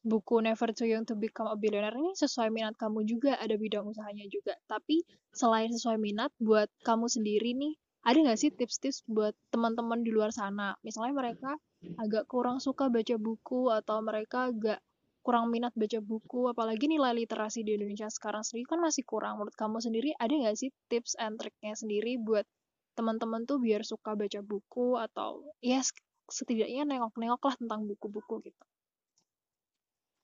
buku 0.00 0.40
Never 0.40 0.72
Too 0.72 0.88
Young 0.88 1.04
to 1.08 1.14
Become 1.14 1.52
a 1.52 1.56
Billionaire 1.56 1.96
ini 1.96 2.16
sesuai 2.16 2.48
minat 2.48 2.74
kamu 2.80 3.04
juga, 3.04 3.36
ada 3.36 3.52
bidang 3.56 3.84
usahanya 3.84 4.24
juga. 4.26 4.56
Tapi 4.64 5.04
selain 5.32 5.68
sesuai 5.68 6.00
minat, 6.00 6.32
buat 6.40 6.72
kamu 6.82 7.06
sendiri 7.06 7.52
nih, 7.52 7.76
ada 8.00 8.16
nggak 8.16 8.38
sih 8.40 8.50
tips-tips 8.52 9.04
buat 9.04 9.36
teman-teman 9.52 10.00
di 10.00 10.10
luar 10.10 10.32
sana? 10.32 10.72
Misalnya 10.80 11.12
mereka 11.12 11.60
agak 12.00 12.28
kurang 12.28 12.60
suka 12.60 12.88
baca 12.88 13.16
buku 13.20 13.68
atau 13.68 14.00
mereka 14.00 14.48
agak 14.48 14.80
kurang 15.20 15.52
minat 15.52 15.76
baca 15.76 16.00
buku, 16.00 16.48
apalagi 16.48 16.88
nilai 16.88 17.12
literasi 17.12 17.60
di 17.60 17.76
Indonesia 17.76 18.08
sekarang 18.08 18.40
sendiri 18.40 18.72
kan 18.72 18.80
masih 18.80 19.04
kurang. 19.04 19.36
Menurut 19.36 19.52
kamu 19.52 19.84
sendiri 19.84 20.16
ada 20.16 20.32
nggak 20.32 20.56
sih 20.56 20.72
tips 20.88 21.12
and 21.20 21.36
triknya 21.36 21.76
sendiri 21.76 22.16
buat 22.16 22.48
teman-teman 22.96 23.44
tuh 23.44 23.60
biar 23.60 23.84
suka 23.84 24.16
baca 24.16 24.40
buku 24.40 24.96
atau 24.96 25.44
ya 25.60 25.84
setidaknya 26.32 26.88
nengok-nengok 26.88 27.42
lah 27.44 27.54
tentang 27.60 27.84
buku-buku 27.84 28.48
gitu. 28.48 28.64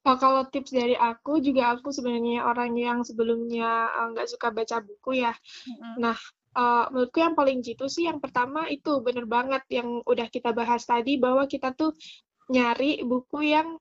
Oh, 0.06 0.14
kalau 0.14 0.46
tips 0.46 0.70
dari 0.70 0.94
aku 0.94 1.42
juga 1.42 1.74
aku 1.74 1.90
sebenarnya 1.90 2.46
orang 2.46 2.78
yang 2.78 3.02
sebelumnya 3.02 3.90
eh, 3.90 4.06
nggak 4.14 4.26
uh, 4.26 4.30
suka 4.30 4.54
baca 4.54 4.78
buku 4.78 5.18
ya. 5.18 5.34
Mm-hmm. 5.34 5.94
Nah, 5.98 6.16
uh, 6.54 6.86
menurutku 6.94 7.18
yang 7.18 7.34
paling 7.34 7.58
jitu 7.58 7.90
sih 7.90 8.06
yang 8.06 8.22
pertama 8.22 8.70
itu 8.70 9.02
bener 9.02 9.26
banget 9.26 9.66
yang 9.68 10.00
udah 10.06 10.30
kita 10.30 10.54
bahas 10.54 10.86
tadi 10.86 11.18
bahwa 11.18 11.50
kita 11.50 11.74
tuh 11.74 11.90
nyari 12.46 13.02
buku 13.02 13.50
yang 13.50 13.74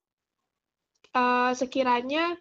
uh, 1.14 1.54
sekiranya 1.54 2.34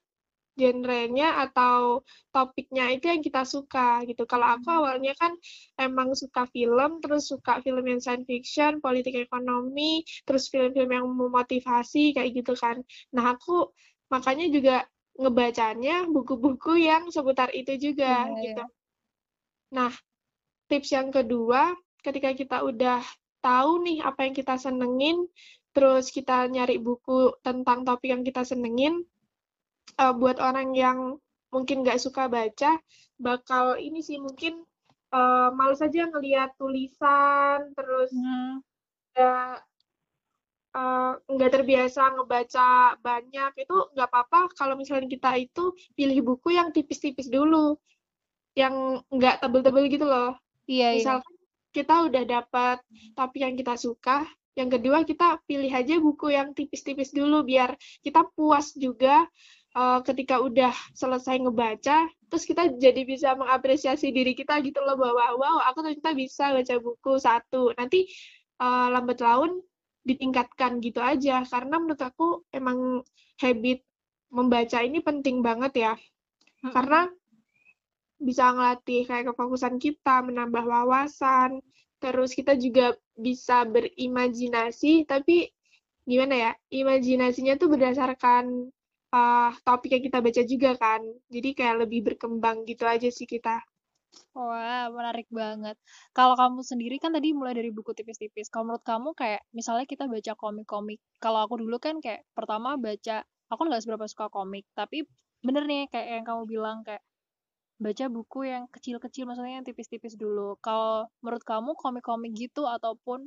genrenya 0.55 1.43
atau 1.47 2.07
topiknya 2.31 2.95
itu 2.95 3.11
yang 3.11 3.23
kita 3.23 3.43
suka 3.43 4.07
gitu. 4.07 4.23
Kalau 4.25 4.55
aku 4.55 4.71
hmm. 4.71 4.79
awalnya 4.79 5.13
kan 5.19 5.35
emang 5.79 6.15
suka 6.15 6.47
film, 6.51 7.03
terus 7.03 7.29
suka 7.31 7.59
film 7.61 7.85
yang 7.85 7.99
science 7.99 8.27
fiction, 8.27 8.79
politik 8.79 9.19
ekonomi, 9.19 10.07
terus 10.23 10.47
film-film 10.49 10.91
yang 10.91 11.07
memotivasi 11.11 12.15
kayak 12.15 12.31
gitu 12.43 12.55
kan. 12.55 12.81
Nah 13.13 13.35
aku 13.35 13.75
makanya 14.09 14.47
juga 14.49 14.77
ngebacanya 15.15 16.07
buku-buku 16.11 16.79
yang 16.83 17.07
seputar 17.11 17.51
itu 17.55 17.79
juga 17.79 18.27
yeah, 18.27 18.43
gitu. 18.43 18.65
Yeah. 18.65 18.71
Nah 19.75 19.93
tips 20.71 20.91
yang 20.95 21.11
kedua, 21.11 21.75
ketika 22.03 22.31
kita 22.35 22.63
udah 22.63 23.03
tahu 23.45 23.85
nih 23.85 24.01
apa 24.01 24.25
yang 24.25 24.35
kita 24.35 24.57
senengin, 24.57 25.29
terus 25.75 26.09
kita 26.15 26.47
nyari 26.49 26.79
buku 26.79 27.35
tentang 27.43 27.83
topik 27.83 28.09
yang 28.15 28.23
kita 28.23 28.47
senengin, 28.47 29.05
uh, 30.01 30.15
buat 30.15 30.43
orang 30.43 30.75
yang 30.75 31.19
mungkin 31.55 31.87
nggak 31.87 32.03
suka 32.03 32.27
baca, 32.27 32.83
bakal 33.17 33.79
ini 33.79 34.03
sih 34.03 34.19
mungkin 34.19 34.67
uh, 35.15 35.55
males 35.55 35.79
aja 35.79 36.11
ngelihat 36.11 36.51
tulisan, 36.59 37.71
terus 37.79 38.11
hmm. 38.11 38.59
uh, 39.15 39.57
nggak 41.31 41.53
terbiasa 41.55 42.19
ngebaca 42.19 42.99
banyak, 42.99 43.53
itu 43.63 43.77
nggak 43.95 44.09
apa-apa 44.11 44.51
kalau 44.59 44.75
misalnya 44.75 45.07
kita 45.07 45.31
itu 45.39 45.71
pilih 45.95 46.35
buku 46.35 46.59
yang 46.59 46.75
tipis-tipis 46.75 47.31
dulu, 47.31 47.79
yang 48.59 48.99
nggak 49.11 49.39
tebel-tebel 49.39 49.87
gitu 49.87 50.07
loh. 50.07 50.35
Iya, 50.67 50.89
iya. 50.91 50.99
Misalkan 50.99 51.35
iya. 51.39 51.47
kita 51.71 51.95
udah 52.11 52.23
dapat 52.27 52.79
topik 53.15 53.41
yang 53.47 53.55
kita 53.55 53.79
suka, 53.79 54.27
yang 54.55 54.71
kedua 54.71 55.03
kita 55.03 55.39
pilih 55.47 55.71
aja 55.71 55.99
buku 55.99 56.31
yang 56.31 56.55
tipis-tipis 56.55 57.11
dulu 57.11 57.43
biar 57.43 57.75
kita 58.03 58.23
puas 58.35 58.75
juga 58.75 59.27
uh, 59.75 60.01
ketika 60.07 60.41
udah 60.41 60.73
selesai 60.95 61.43
ngebaca, 61.43 62.09
terus 62.31 62.45
kita 62.47 62.73
jadi 62.79 63.03
bisa 63.05 63.35
mengapresiasi 63.35 64.15
diri 64.15 64.33
kita 64.33 64.59
gitu 64.63 64.81
loh 64.81 64.97
bahwa 64.99 65.39
wow 65.39 65.57
aku 65.71 65.85
ternyata 65.85 66.15
bisa 66.15 66.55
baca 66.55 66.75
buku 66.81 67.13
satu. 67.21 67.75
Nanti 67.77 68.09
uh, 68.63 68.89
lambat 68.91 69.21
laun 69.21 69.61
ditingkatkan 70.05 70.85
gitu 70.85 71.01
aja 71.01 71.43
karena 71.49 71.81
menurut 71.81 72.03
aku 72.03 72.45
emang 72.53 73.01
habit 73.41 73.81
membaca 74.31 74.79
ini 74.83 74.99
penting 75.03 75.43
banget 75.43 75.73
ya. 75.75 75.93
Hmm. 76.65 76.73
Karena 76.73 77.01
bisa 78.19 78.55
ngelatih 78.55 79.05
kayak 79.05 79.35
kefokusan 79.35 79.77
kita, 79.77 80.25
menambah 80.25 80.65
wawasan, 80.65 81.61
terus 82.05 82.37
kita 82.37 82.53
juga 82.57 82.93
bisa 83.17 83.65
berimajinasi 83.65 85.09
tapi 85.09 85.49
gimana 86.05 86.35
ya 86.37 86.53
imajinasinya 86.69 87.57
tuh 87.57 87.73
berdasarkan 87.73 88.69
uh, 89.15 89.51
topik 89.63 89.95
yang 89.95 90.05
kita 90.05 90.19
baca 90.19 90.43
juga 90.43 90.71
kan 90.75 91.01
jadi 91.31 91.49
kayak 91.55 91.77
lebih 91.87 92.01
berkembang 92.13 92.67
gitu 92.67 92.85
aja 92.85 93.09
sih 93.09 93.31
kita 93.31 93.63
Wah, 94.35 94.87
menarik 94.95 95.27
banget. 95.31 95.75
Kalau 96.15 96.39
kamu 96.39 96.63
sendiri 96.63 97.03
kan 97.03 97.11
tadi 97.11 97.35
mulai 97.35 97.51
dari 97.51 97.75
buku 97.75 97.91
tipis-tipis. 97.99 98.47
Kalau 98.47 98.71
menurut 98.71 98.87
kamu 98.87 99.11
kayak 99.19 99.43
misalnya 99.51 99.87
kita 99.91 100.07
baca 100.07 100.33
komik-komik. 100.39 101.03
Kalau 101.19 101.43
aku 101.43 101.59
dulu 101.59 101.83
kan 101.83 101.99
kayak 101.99 102.23
pertama 102.31 102.79
baca, 102.79 103.27
aku 103.51 103.63
nggak 103.67 103.83
seberapa 103.83 104.07
suka 104.07 104.31
komik. 104.31 104.67
Tapi 104.79 105.03
bener 105.43 105.67
nih 105.67 105.91
kayak 105.91 106.09
yang 106.15 106.25
kamu 106.31 106.43
bilang 106.47 106.87
kayak 106.87 107.03
baca 107.83 108.05
buku 108.07 108.39
yang 108.47 108.65
kecil-kecil 108.71 109.27
maksudnya 109.27 109.59
yang 109.59 109.67
tipis-tipis 109.67 110.15
dulu. 110.15 110.59
Kalau 110.63 111.11
menurut 111.19 111.43
kamu 111.43 111.71
komik-komik 111.75 112.33
gitu 112.39 112.71
ataupun 112.71 113.27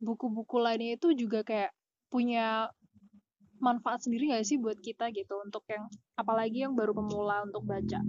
buku-buku 0.00 0.56
lainnya 0.60 0.96
itu 0.96 1.12
juga 1.16 1.44
kayak 1.44 1.72
punya 2.08 2.68
manfaat 3.62 4.04
sendiri 4.04 4.30
nggak 4.34 4.46
sih 4.46 4.58
buat 4.58 4.78
kita 4.78 5.10
gitu 5.14 5.40
untuk 5.42 5.64
yang 5.70 5.86
apalagi 6.18 6.66
yang 6.66 6.74
baru 6.74 6.94
pemula 6.94 7.46
untuk 7.46 7.64
baca? 7.66 8.00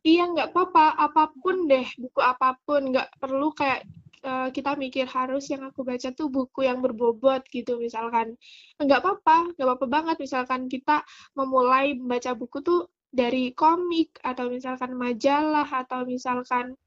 iya 0.00 0.24
nggak 0.28 0.52
apa-apa. 0.52 0.96
Apa 0.96 1.22
pun 1.36 1.68
deh 1.68 1.86
buku 2.00 2.20
apa 2.24 2.56
pun 2.64 2.92
nggak 2.92 3.20
perlu 3.20 3.52
kayak 3.52 3.84
uh, 4.24 4.48
kita 4.52 4.76
mikir 4.76 5.04
harus 5.08 5.48
yang 5.52 5.64
aku 5.68 5.84
baca 5.84 6.08
tuh 6.12 6.28
buku 6.32 6.64
yang 6.64 6.80
berbobot 6.80 7.44
gitu 7.52 7.76
misalkan. 7.76 8.36
Nggak 8.80 9.00
apa-apa 9.04 9.36
nggak 9.56 9.66
apa-apa 9.66 9.86
banget. 9.86 10.16
Misalkan 10.20 10.66
kita 10.72 11.04
memulai 11.36 11.96
membaca 11.96 12.32
buku 12.32 12.64
tuh 12.64 12.80
dari 13.10 13.50
komik 13.52 14.22
atau 14.22 14.48
misalkan 14.48 14.94
majalah 14.94 15.66
atau 15.66 16.06
misalkan 16.06 16.78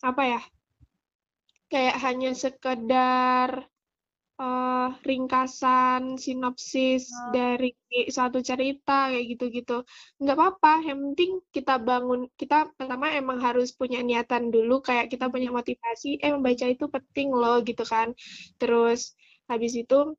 apa 0.00 0.22
ya 0.24 0.40
kayak 1.70 1.96
hanya 2.02 2.32
sekedar 2.34 3.69
uh, 4.40 4.88
ringkasan 5.04 6.16
sinopsis 6.16 7.12
oh. 7.12 7.30
dari 7.36 7.76
satu 8.08 8.40
cerita 8.40 9.12
kayak 9.12 9.36
gitu-gitu 9.36 9.84
nggak 10.16 10.36
apa-apa 10.36 10.74
yang 10.88 10.98
penting 11.12 11.44
kita 11.52 11.76
bangun 11.76 12.26
kita 12.40 12.72
pertama 12.74 13.12
emang 13.12 13.38
harus 13.44 13.76
punya 13.76 14.00
niatan 14.00 14.48
dulu 14.48 14.80
kayak 14.80 15.12
kita 15.12 15.28
punya 15.28 15.52
motivasi 15.52 16.16
eh 16.24 16.32
membaca 16.32 16.64
itu 16.64 16.88
penting 16.88 17.28
loh 17.30 17.60
gitu 17.60 17.84
kan 17.84 18.16
terus 18.56 19.12
habis 19.50 19.76
itu 19.76 20.16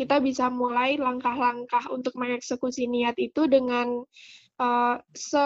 kita 0.00 0.16
bisa 0.24 0.48
mulai 0.48 0.96
langkah-langkah 0.96 1.92
untuk 1.92 2.16
mengeksekusi 2.16 2.88
niat 2.88 3.20
itu 3.20 3.44
dengan 3.44 4.00
uh, 4.56 4.96
se 5.12 5.44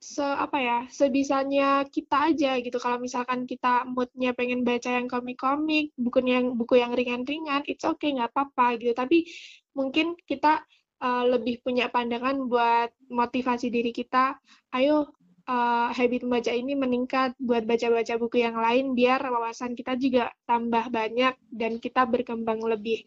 se 0.00 0.24
apa 0.24 0.56
ya 0.56 0.78
sebisanya 0.88 1.84
kita 1.84 2.32
aja 2.32 2.56
gitu. 2.64 2.80
Kalau 2.80 2.96
misalkan 2.96 3.44
kita 3.44 3.84
moodnya 3.84 4.32
pengen 4.32 4.64
baca 4.64 4.88
yang 4.88 5.06
komik-komik 5.12 5.92
buku 6.00 6.18
yang 6.24 6.56
buku 6.56 6.80
yang 6.80 6.96
ringan-ringan 6.96 7.68
it's 7.68 7.84
okay 7.84 8.16
nggak 8.16 8.32
apa-apa 8.32 8.80
gitu. 8.80 8.96
Tapi 8.96 9.28
mungkin 9.76 10.16
kita 10.24 10.64
uh, 11.04 11.24
lebih 11.28 11.60
punya 11.60 11.92
pandangan 11.92 12.48
buat 12.48 12.88
motivasi 13.12 13.68
diri 13.68 13.92
kita. 13.92 14.40
Ayo 14.72 15.12
uh, 15.44 15.92
habit 15.92 16.24
membaca 16.24 16.52
ini 16.52 16.72
meningkat 16.72 17.36
buat 17.36 17.68
baca-baca 17.68 18.16
buku 18.16 18.40
yang 18.40 18.56
lain 18.56 18.96
biar 18.96 19.20
wawasan 19.20 19.76
kita 19.76 20.00
juga 20.00 20.32
tambah 20.48 20.88
banyak 20.88 21.36
dan 21.52 21.76
kita 21.76 22.08
berkembang 22.08 22.64
lebih 22.64 23.04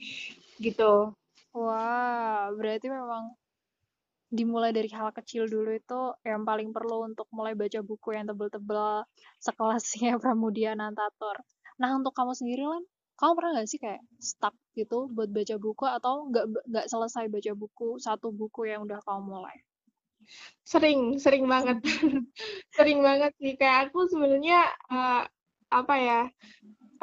gitu. 0.62 1.10
Wah 1.58 2.54
berarti 2.54 2.86
memang 2.86 3.34
dimulai 4.34 4.74
dari 4.74 4.90
hal 4.90 5.14
kecil 5.14 5.46
dulu 5.46 5.78
itu 5.78 6.02
yang 6.26 6.42
paling 6.42 6.74
perlu 6.74 7.06
untuk 7.06 7.30
mulai 7.30 7.54
baca 7.54 7.86
buku 7.86 8.18
yang 8.18 8.26
tebel-tebel 8.26 9.06
sekelasnya 9.38 10.18
Pramudia 10.22 10.74
Nantator. 10.74 11.38
Nah 11.78 11.94
untuk 11.94 12.18
kamu 12.18 12.34
sendiri 12.34 12.66
Lan, 12.66 12.82
kamu 13.14 13.32
pernah 13.38 13.52
nggak 13.62 13.70
sih 13.70 13.78
kayak 13.78 14.02
stuck 14.18 14.58
gitu 14.74 15.06
buat 15.14 15.30
baca 15.30 15.56
buku 15.62 15.86
atau 15.86 16.34
nggak 16.34 16.46
nggak 16.66 16.86
selesai 16.90 17.30
baca 17.30 17.52
buku 17.54 18.02
satu 18.02 18.34
buku 18.34 18.74
yang 18.74 18.90
udah 18.90 18.98
kamu 19.06 19.22
mulai? 19.22 19.56
Sering, 20.66 21.22
sering 21.22 21.46
banget, 21.46 21.78
sering 22.76 23.06
banget 23.06 23.38
sih. 23.38 23.54
Kayak 23.54 23.92
aku 23.92 24.10
sebenarnya 24.10 24.66
uh, 24.90 25.24
apa 25.70 25.96
ya, 26.00 26.22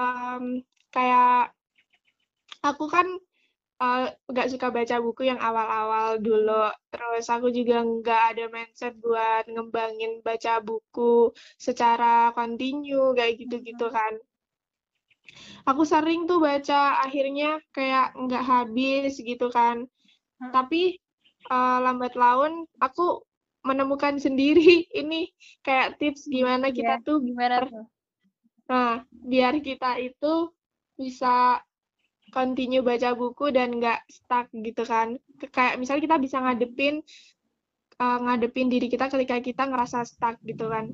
um, 0.01 0.65
kayak 0.91 1.55
aku 2.65 2.91
kan 2.91 3.07
nggak 4.29 4.47
uh, 4.47 4.51
suka 4.53 4.69
baca 4.69 5.01
buku 5.01 5.33
yang 5.33 5.41
awal-awal 5.41 6.21
dulu. 6.21 6.69
Terus 6.93 7.25
aku 7.33 7.49
juga 7.49 7.81
nggak 7.81 8.23
ada 8.37 8.45
mindset 8.53 8.93
buat 9.01 9.49
ngembangin 9.49 10.21
baca 10.21 10.61
buku 10.61 11.33
secara 11.57 12.29
kontinu 12.37 13.17
kayak 13.17 13.41
gitu-gitu 13.41 13.89
hmm. 13.89 13.97
kan. 13.97 14.15
Aku 15.65 15.89
sering 15.89 16.29
tuh 16.29 16.45
baca 16.45 17.01
akhirnya 17.01 17.57
kayak 17.73 18.13
nggak 18.21 18.45
habis 18.45 19.17
gitu 19.17 19.49
kan. 19.49 19.89
Hmm. 20.45 20.53
Tapi 20.53 21.01
uh, 21.49 21.81
lambat 21.81 22.21
laun 22.21 22.69
aku 22.85 23.25
menemukan 23.65 24.21
sendiri 24.25 24.85
ini 24.93 25.33
kayak 25.65 25.97
tips 25.97 26.29
gimana 26.29 26.69
kita 26.69 27.01
yeah, 27.01 27.05
tuh 27.05 27.25
gimana 27.25 27.65
tuh? 27.65 27.89
Nah, 28.69 29.03
biar 29.09 29.57
kita 29.65 29.97
itu 29.99 30.53
bisa 31.01 31.65
continue 32.31 32.81
baca 32.81 33.13
buku 33.13 33.53
dan 33.53 33.77
nggak 33.77 34.07
stuck 34.09 34.47
gitu 34.55 34.83
kan. 34.87 35.19
Kayak 35.51 35.79
misalnya 35.83 36.03
kita 36.07 36.17
bisa 36.19 36.37
ngadepin 36.41 36.95
uh, 38.01 38.19
ngadepin 38.25 38.73
diri 38.73 38.87
kita 38.89 39.13
ketika 39.13 39.37
kita 39.45 39.63
ngerasa 39.69 40.09
stuck 40.09 40.41
gitu 40.47 40.71
kan. 40.73 40.91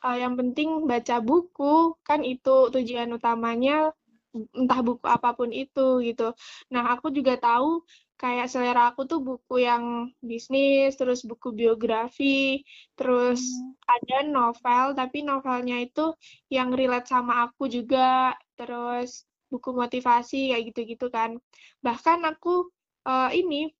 Uh, 0.00 0.16
yang 0.16 0.32
penting 0.38 0.88
baca 0.88 1.20
buku 1.20 1.92
kan 2.00 2.24
itu 2.24 2.72
tujuan 2.72 3.12
utamanya 3.12 3.92
entah 4.32 4.80
buku 4.80 5.04
apa 5.04 5.34
pun 5.34 5.50
itu 5.50 6.00
gitu. 6.06 6.32
Nah, 6.70 6.94
aku 6.94 7.10
juga 7.10 7.34
tahu 7.36 7.82
kayak 8.20 8.52
selera 8.52 8.92
aku 8.92 9.08
tuh 9.08 9.20
buku 9.24 9.64
yang 9.64 10.12
bisnis, 10.20 10.94
terus 11.00 11.24
buku 11.24 11.56
biografi, 11.56 12.62
terus 12.94 13.40
hmm. 13.40 13.80
ada 13.88 14.18
novel, 14.28 14.84
tapi 14.92 15.24
novelnya 15.24 15.80
itu 15.80 16.12
yang 16.52 16.70
relate 16.70 17.08
sama 17.08 17.48
aku 17.48 17.66
juga, 17.66 18.36
terus 18.54 19.24
buku 19.50 19.74
motivasi 19.74 20.54
kayak 20.54 20.64
gitu-gitu 20.72 21.10
kan. 21.10 21.36
Bahkan 21.82 22.24
aku 22.24 22.70
uh, 23.04 23.30
ini 23.34 23.74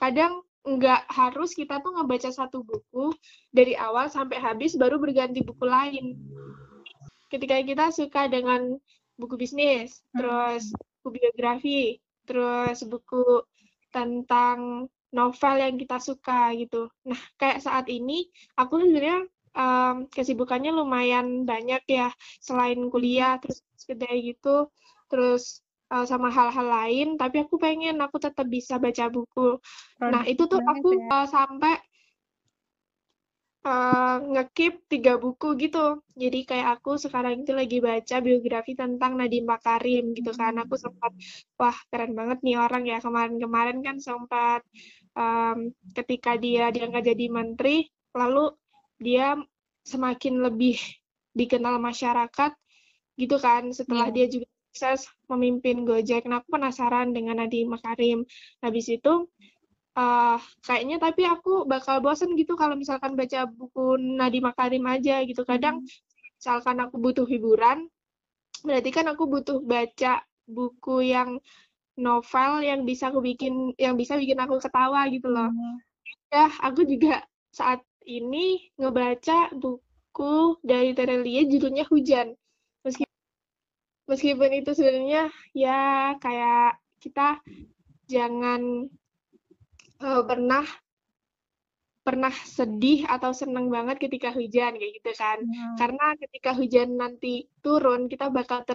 kadang 0.00 0.40
nggak 0.60 1.08
harus 1.08 1.56
kita 1.56 1.80
tuh 1.80 1.96
ngebaca 1.96 2.28
satu 2.28 2.60
buku 2.60 3.12
dari 3.48 3.72
awal 3.76 4.12
sampai 4.12 4.36
habis 4.40 4.76
baru 4.76 5.00
berganti 5.00 5.40
buku 5.40 5.64
lain. 5.64 6.16
Ketika 7.30 7.62
kita 7.62 7.94
suka 7.94 8.26
dengan 8.26 8.76
buku 9.20 9.36
bisnis, 9.36 10.00
hmm. 10.10 10.16
terus 10.18 10.64
buku 11.00 11.08
biografi, 11.20 12.00
terus 12.24 12.82
buku 12.84 13.44
tentang 13.92 14.88
novel 15.10 15.54
yang 15.58 15.76
kita 15.76 15.98
suka 15.98 16.54
gitu. 16.56 16.88
Nah, 17.06 17.20
kayak 17.36 17.62
saat 17.62 17.86
ini 17.90 18.30
aku 18.54 18.80
sebenarnya 18.80 19.26
um, 19.54 20.06
kesibukannya 20.10 20.70
lumayan 20.70 21.44
banyak 21.46 21.82
ya 21.90 22.08
selain 22.38 22.78
kuliah 22.90 23.38
terus 23.42 23.62
kedai 23.82 24.34
gitu 24.34 24.70
terus 25.10 25.60
uh, 25.90 26.06
sama 26.06 26.30
hal-hal 26.30 26.66
lain 26.70 27.18
tapi 27.18 27.42
aku 27.42 27.58
pengen 27.58 27.98
aku 27.98 28.16
tetap 28.22 28.46
bisa 28.46 28.78
baca 28.78 29.10
buku. 29.10 29.58
Nah 30.00 30.22
itu 30.24 30.46
tuh 30.46 30.62
aku 30.62 30.88
uh, 31.10 31.26
sampai 31.26 31.76
uh, 33.64 34.16
ngekip 34.22 34.88
tiga 34.88 35.16
buku 35.20 35.56
gitu. 35.60 36.00
Jadi 36.16 36.38
kayak 36.48 36.80
aku 36.80 36.96
sekarang 36.96 37.44
itu 37.44 37.52
lagi 37.52 37.78
baca 37.82 38.16
biografi 38.22 38.72
tentang 38.76 39.16
Nadiem 39.18 39.44
Makarim 39.44 40.16
gitu 40.16 40.32
kan. 40.32 40.56
Aku 40.62 40.76
hmm. 40.76 40.82
sempat 40.88 41.12
wah 41.60 41.76
keren 41.92 42.12
banget 42.16 42.38
nih 42.44 42.56
orang 42.56 42.84
ya. 42.88 42.98
Kemarin-kemarin 43.02 43.78
kan 43.84 43.96
sempat 44.00 44.62
um, 45.16 45.72
ketika 45.92 46.36
dia 46.40 46.72
diangkat 46.72 47.12
jadi 47.14 47.26
menteri 47.28 47.88
lalu 48.16 48.52
dia 49.00 49.38
semakin 49.86 50.44
lebih 50.44 50.76
dikenal 51.36 51.78
masyarakat 51.80 52.52
gitu 53.16 53.36
kan. 53.40 53.70
Setelah 53.72 54.08
yeah. 54.12 54.14
dia 54.16 54.26
juga 54.40 54.49
sukses 54.70 55.10
memimpin 55.26 55.82
Gojek. 55.82 56.30
Nah, 56.30 56.38
aku 56.38 56.54
penasaran 56.54 57.10
dengan 57.10 57.42
Nadiem 57.42 57.66
Makarim. 57.66 58.22
Habis 58.62 58.86
itu, 58.86 59.26
uh, 59.98 60.38
kayaknya 60.62 61.02
tapi 61.02 61.26
aku 61.26 61.66
bakal 61.66 61.98
bosen 61.98 62.38
gitu 62.38 62.54
kalau 62.54 62.78
misalkan 62.78 63.18
baca 63.18 63.50
buku 63.50 63.98
Nadiem 63.98 64.46
Makarim 64.46 64.86
aja 64.86 65.26
gitu. 65.26 65.42
Kadang, 65.42 65.82
misalkan 66.38 66.78
aku 66.86 67.02
butuh 67.02 67.26
hiburan, 67.26 67.90
berarti 68.62 68.90
kan 68.94 69.10
aku 69.10 69.26
butuh 69.26 69.58
baca 69.58 70.22
buku 70.46 71.10
yang 71.10 71.42
novel 71.98 72.62
yang 72.62 72.86
bisa 72.86 73.10
aku 73.10 73.20
bikin 73.20 73.74
yang 73.76 73.98
bisa 73.98 74.14
bikin 74.14 74.38
aku 74.38 74.62
ketawa 74.62 75.02
gitu 75.10 75.26
loh. 75.26 75.50
Hmm. 75.50 75.76
Ya, 76.30 76.46
aku 76.62 76.86
juga 76.86 77.26
saat 77.50 77.82
ini 78.06 78.70
ngebaca 78.78 79.50
buku 79.50 80.62
dari 80.62 80.94
Terelie 80.94 81.50
judulnya 81.50 81.82
Hujan 81.90 82.38
meskipun 84.10 84.50
itu 84.58 84.74
sebenarnya 84.74 85.30
ya 85.54 86.18
kayak 86.18 86.82
kita 86.98 87.38
jangan 88.10 88.90
uh, 90.02 90.22
pernah 90.26 90.66
pernah 92.00 92.32
sedih 92.32 93.06
atau 93.06 93.30
senang 93.30 93.70
banget 93.70 94.02
ketika 94.02 94.34
hujan 94.34 94.74
kayak 94.74 94.92
gitu 94.98 95.12
kan 95.14 95.38
hmm. 95.46 95.76
karena 95.78 96.06
ketika 96.18 96.50
hujan 96.58 96.98
nanti 96.98 97.46
turun 97.62 98.10
kita 98.10 98.32
bakal 98.34 98.66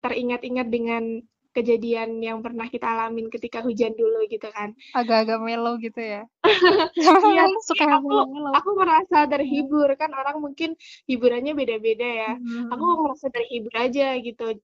teringat-ingat 0.00 0.68
dengan 0.72 1.20
kejadian 1.54 2.18
yang 2.18 2.42
pernah 2.42 2.66
kita 2.66 2.84
alamin 2.84 3.30
ketika 3.30 3.62
hujan 3.62 3.94
dulu 3.94 4.26
gitu 4.26 4.50
kan. 4.50 4.74
Agak-agak 4.90 5.38
melo 5.38 5.78
gitu 5.78 6.02
ya. 6.02 6.26
Iya, 7.34 7.46
suka 7.64 7.86
aku, 8.02 8.10
aku 8.52 8.70
merasa 8.76 9.24
terhibur 9.30 9.88
kan 9.94 10.10
orang 10.12 10.42
mungkin 10.42 10.74
hiburannya 11.06 11.54
beda-beda 11.54 12.04
ya. 12.04 12.32
Hmm. 12.36 12.74
Aku 12.74 12.84
merasa 13.06 13.30
terhibur 13.30 13.74
aja 13.78 14.18
gitu. 14.18 14.58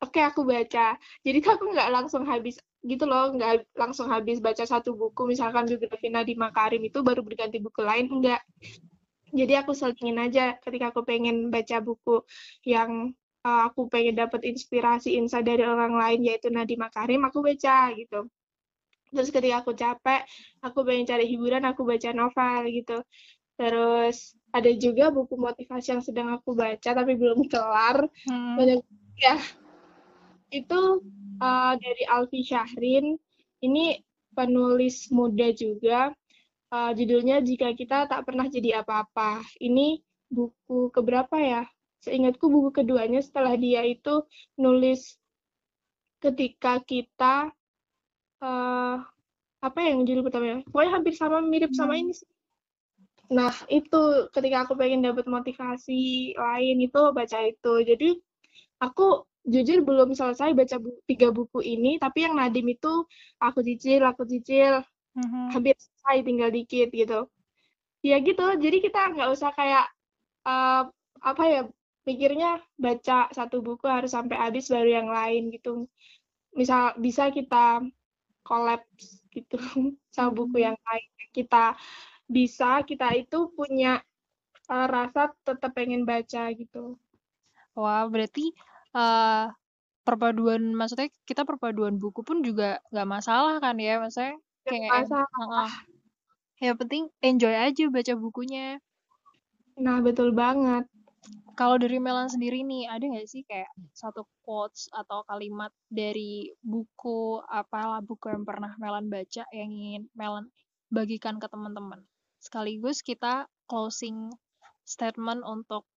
Oke, 0.00 0.22
aku 0.22 0.46
baca. 0.46 0.94
Jadi 1.26 1.38
aku 1.42 1.64
nggak 1.74 1.90
langsung 1.92 2.22
habis 2.24 2.62
gitu 2.86 3.04
loh, 3.04 3.34
nggak 3.34 3.74
langsung 3.74 4.06
habis 4.06 4.38
baca 4.38 4.62
satu 4.62 4.94
buku, 4.94 5.26
misalkan 5.26 5.66
biografi 5.66 6.06
Nadiem 6.06 6.38
Makarim 6.38 6.82
itu 6.86 7.02
baru 7.02 7.26
berganti 7.26 7.58
buku 7.58 7.82
lain, 7.82 8.06
enggak. 8.06 8.46
Jadi 9.34 9.52
aku 9.58 9.74
selingin 9.74 10.22
aja 10.22 10.54
ketika 10.62 10.94
aku 10.94 11.02
pengen 11.02 11.50
baca 11.50 11.82
buku 11.82 12.22
yang 12.62 13.10
uh, 13.46 13.70
aku 13.70 13.86
pengen 13.86 14.18
dapat 14.18 14.42
inspirasi 14.42 15.14
insight 15.14 15.46
dari 15.46 15.62
orang 15.62 15.94
lain 15.94 16.26
yaitu 16.26 16.50
Nadiem 16.50 16.82
Makarim 16.82 17.22
aku 17.22 17.46
baca 17.46 17.94
gitu. 17.94 18.26
Terus 19.14 19.30
ketika 19.30 19.62
aku 19.62 19.72
capek 19.78 20.26
aku 20.66 20.82
pengen 20.82 21.06
cari 21.06 21.30
hiburan 21.30 21.62
aku 21.62 21.86
baca 21.86 22.10
novel 22.10 22.62
gitu. 22.74 22.98
Terus 23.56 24.34
ada 24.50 24.68
juga 24.74 25.14
buku 25.14 25.38
motivasi 25.38 25.96
yang 25.96 26.02
sedang 26.02 26.28
aku 26.34 26.58
baca 26.58 26.90
tapi 26.90 27.14
belum 27.14 27.46
kelar. 27.46 28.10
Hmm. 28.26 28.58
banyak 28.58 28.82
ya. 29.22 29.38
Itu 30.50 31.06
uh, 31.38 31.74
dari 31.78 32.02
Alfi 32.10 32.42
Syahrin. 32.42 33.14
Ini 33.62 34.02
penulis 34.34 35.08
muda 35.14 35.48
juga. 35.54 36.12
Uh, 36.66 36.90
judulnya 36.98 37.38
jika 37.46 37.72
kita 37.78 38.10
tak 38.10 38.26
pernah 38.26 38.50
jadi 38.50 38.82
apa-apa. 38.82 39.40
Ini 39.62 40.02
buku 40.26 40.90
keberapa 40.90 41.38
ya 41.38 41.62
seingatku 42.06 42.46
buku 42.46 42.70
keduanya 42.70 43.18
setelah 43.18 43.58
dia 43.58 43.82
itu 43.82 44.22
nulis 44.54 45.18
ketika 46.22 46.80
kita 46.86 47.50
uh, 48.40 48.96
apa 49.60 49.78
yang 49.82 50.06
judul 50.06 50.22
pertamanya 50.22 50.62
pokoknya 50.70 50.92
hampir 50.94 51.14
sama 51.18 51.42
mirip 51.42 51.74
sama 51.74 51.98
hmm. 51.98 52.02
ini 52.06 52.12
sih 52.14 52.30
nah 53.26 53.50
itu 53.66 54.30
ketika 54.30 54.62
aku 54.62 54.78
pengen 54.78 55.02
dapat 55.02 55.26
motivasi 55.26 56.30
lain 56.38 56.76
itu 56.78 57.02
baca 57.10 57.38
itu 57.42 57.72
jadi 57.82 58.08
aku 58.78 59.26
jujur 59.46 59.82
belum 59.82 60.14
selesai 60.14 60.54
baca 60.54 60.76
bu 60.78 60.94
tiga 61.10 61.34
buku 61.34 61.58
ini 61.62 61.98
tapi 61.98 62.22
yang 62.26 62.38
Nadim 62.38 62.66
itu 62.70 63.06
aku 63.42 63.62
cicil 63.62 64.02
aku 64.06 64.26
cicil 64.26 64.82
mm-hmm. 65.18 65.54
hampir 65.54 65.74
selesai 65.78 66.16
tinggal 66.26 66.50
dikit 66.50 66.90
gitu 66.90 67.30
ya 68.02 68.22
gitu 68.22 68.46
jadi 68.62 68.78
kita 68.78 69.00
nggak 69.14 69.30
usah 69.34 69.50
kayak 69.54 69.86
uh, 70.46 70.86
apa 71.22 71.42
ya 71.46 71.62
mikirnya 72.06 72.62
baca 72.78 73.26
satu 73.34 73.58
buku 73.60 73.90
harus 73.90 74.14
sampai 74.14 74.38
habis 74.38 74.70
baru 74.70 75.02
yang 75.02 75.10
lain 75.10 75.50
gitu. 75.50 75.90
Misal 76.54 76.94
bisa 77.02 77.34
kita 77.34 77.82
kolaps 78.46 79.26
gitu 79.34 79.58
sama 80.14 80.30
buku 80.30 80.62
yang 80.62 80.78
lain. 80.78 81.10
Kita 81.34 81.74
bisa 82.30 82.86
kita 82.86 83.10
itu 83.18 83.50
punya 83.52 83.98
uh, 84.70 84.86
rasa 84.86 85.34
tetap 85.42 85.74
pengen 85.74 86.06
baca 86.06 86.54
gitu. 86.54 86.94
Wah, 87.74 88.06
berarti 88.06 88.54
uh, 88.94 89.50
perpaduan 90.06 90.62
maksudnya 90.72 91.10
kita 91.26 91.42
perpaduan 91.42 91.98
buku 91.98 92.22
pun 92.22 92.40
juga 92.40 92.78
nggak 92.94 93.10
masalah 93.10 93.58
kan 93.58 93.74
ya 93.82 93.98
maksudnya 93.98 94.38
kayak 94.62 95.04
masalah. 95.04 95.26
Uh, 95.42 95.72
ya 96.62 96.72
penting 96.78 97.10
enjoy 97.20 97.52
aja 97.52 97.90
baca 97.90 98.14
bukunya. 98.14 98.78
Nah, 99.76 100.00
betul 100.00 100.32
banget 100.32 100.88
kalau 101.56 101.80
dari 101.80 101.96
Melan 101.96 102.28
sendiri 102.28 102.60
nih, 102.60 102.84
ada 102.84 103.00
nggak 103.00 103.28
sih 103.32 103.40
kayak 103.48 103.72
satu 103.96 104.28
quotes 104.44 104.92
atau 104.92 105.24
kalimat 105.24 105.72
dari 105.88 106.52
buku 106.60 107.40
apalah 107.48 108.04
buku 108.04 108.28
yang 108.28 108.44
pernah 108.44 108.76
Melan 108.76 109.08
baca 109.08 109.48
yang 109.56 109.72
ingin 109.72 110.04
Melan 110.12 110.52
bagikan 110.92 111.40
ke 111.40 111.48
teman-teman? 111.48 112.04
Sekaligus 112.44 113.00
kita 113.00 113.48
closing 113.64 114.28
statement 114.84 115.40
untuk 115.48 115.88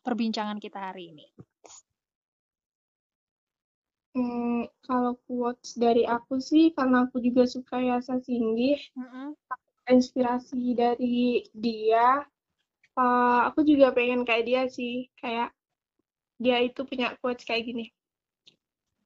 perbincangan 0.00 0.56
kita 0.56 0.80
hari 0.80 1.12
ini. 1.12 1.28
Hmm, 4.12 4.68
kalau 4.84 5.16
quotes 5.28 5.76
dari 5.76 6.04
aku 6.04 6.36
sih, 6.40 6.72
karena 6.72 7.08
aku 7.08 7.20
juga 7.20 7.48
suka 7.48 7.80
Yasa 7.80 8.20
Singgih, 8.20 8.80
mm 8.92 9.06
-hmm. 9.08 9.28
inspirasi 9.88 10.76
dari 10.76 11.48
dia, 11.56 12.20
uh, 12.96 13.48
aku 13.48 13.64
juga 13.64 13.92
pengen 13.94 14.24
kayak 14.26 14.44
dia 14.44 14.62
sih 14.68 15.08
kayak 15.20 15.52
dia 16.42 16.58
itu 16.64 16.82
punya 16.82 17.14
quotes 17.22 17.46
kayak 17.46 17.68
gini. 17.68 17.86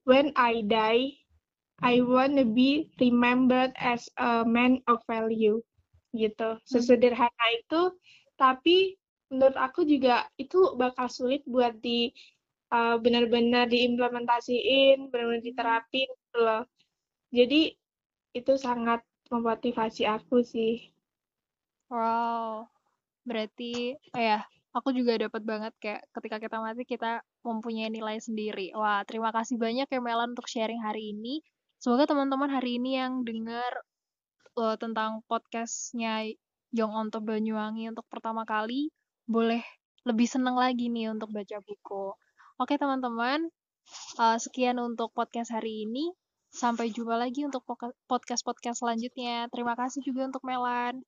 When 0.07 0.33
I 0.39 0.63
die 0.65 1.21
I 1.85 2.01
wanna 2.01 2.49
be 2.49 2.89
remembered 2.97 3.77
as 3.77 4.09
a 4.17 4.47
man 4.49 4.81
of 4.89 5.05
value 5.05 5.61
gitu. 6.17 6.57
Hmm. 6.57 6.65
sesederhana 6.65 7.47
itu 7.61 7.93
tapi 8.41 8.97
menurut 9.29 9.59
aku 9.59 9.85
juga 9.85 10.25
itu 10.41 10.73
bakal 10.79 11.11
sulit 11.11 11.45
buat 11.45 11.77
di 11.83 12.15
uh, 12.73 12.97
benar-benar 12.97 13.69
diimplementasiin 13.69 15.13
benar-benar 15.13 15.45
diterapin 15.45 16.09
gitu 16.09 16.39
loh. 16.41 16.65
Jadi 17.35 17.77
itu 18.33 18.53
sangat 18.57 19.05
memotivasi 19.29 20.09
aku 20.09 20.41
sih. 20.41 20.95
Wow 21.93 22.76
Berarti 23.27 23.99
oh 24.15 24.23
ya, 24.23 24.47
aku 24.71 24.95
juga 24.95 25.19
dapat 25.19 25.43
banget 25.43 25.73
kayak 25.83 26.03
ketika 26.15 26.37
kita 26.39 26.57
mati 26.63 26.87
kita 26.87 27.21
mempunyai 27.43 27.91
nilai 27.91 28.23
sendiri. 28.23 28.71
Wah, 28.79 29.03
terima 29.03 29.35
kasih 29.35 29.59
banyak 29.59 29.91
ya 29.91 30.01
Melan 30.01 30.33
untuk 30.39 30.47
sharing 30.47 30.81
hari 30.81 31.11
ini. 31.11 31.43
Semoga 31.83 32.09
teman-teman 32.09 32.49
hari 32.49 32.79
ini 32.79 32.97
yang 32.97 33.27
dengar 33.27 33.83
uh, 34.57 34.79
tentang 34.81 35.21
podcastnya 35.29 36.25
Young 36.73 36.93
Onto 36.95 37.21
Banyuwangi 37.21 37.91
untuk 37.93 38.07
pertama 38.09 38.49
kali 38.49 38.89
boleh 39.27 39.61
lebih 40.07 40.29
senang 40.31 40.55
lagi 40.55 40.87
nih 40.87 41.11
untuk 41.11 41.35
baca 41.35 41.59
buku. 41.61 42.15
Oke 42.63 42.79
teman-teman, 42.79 43.51
uh, 44.23 44.39
sekian 44.39 44.79
untuk 44.79 45.11
podcast 45.13 45.51
hari 45.51 45.85
ini. 45.85 46.15
Sampai 46.47 46.89
jumpa 46.89 47.21
lagi 47.21 47.45
untuk 47.45 47.67
podcast-podcast 48.09 48.81
selanjutnya. 48.81 49.51
Terima 49.53 49.77
kasih 49.77 50.01
juga 50.01 50.25
untuk 50.31 50.41
Melan. 50.47 51.05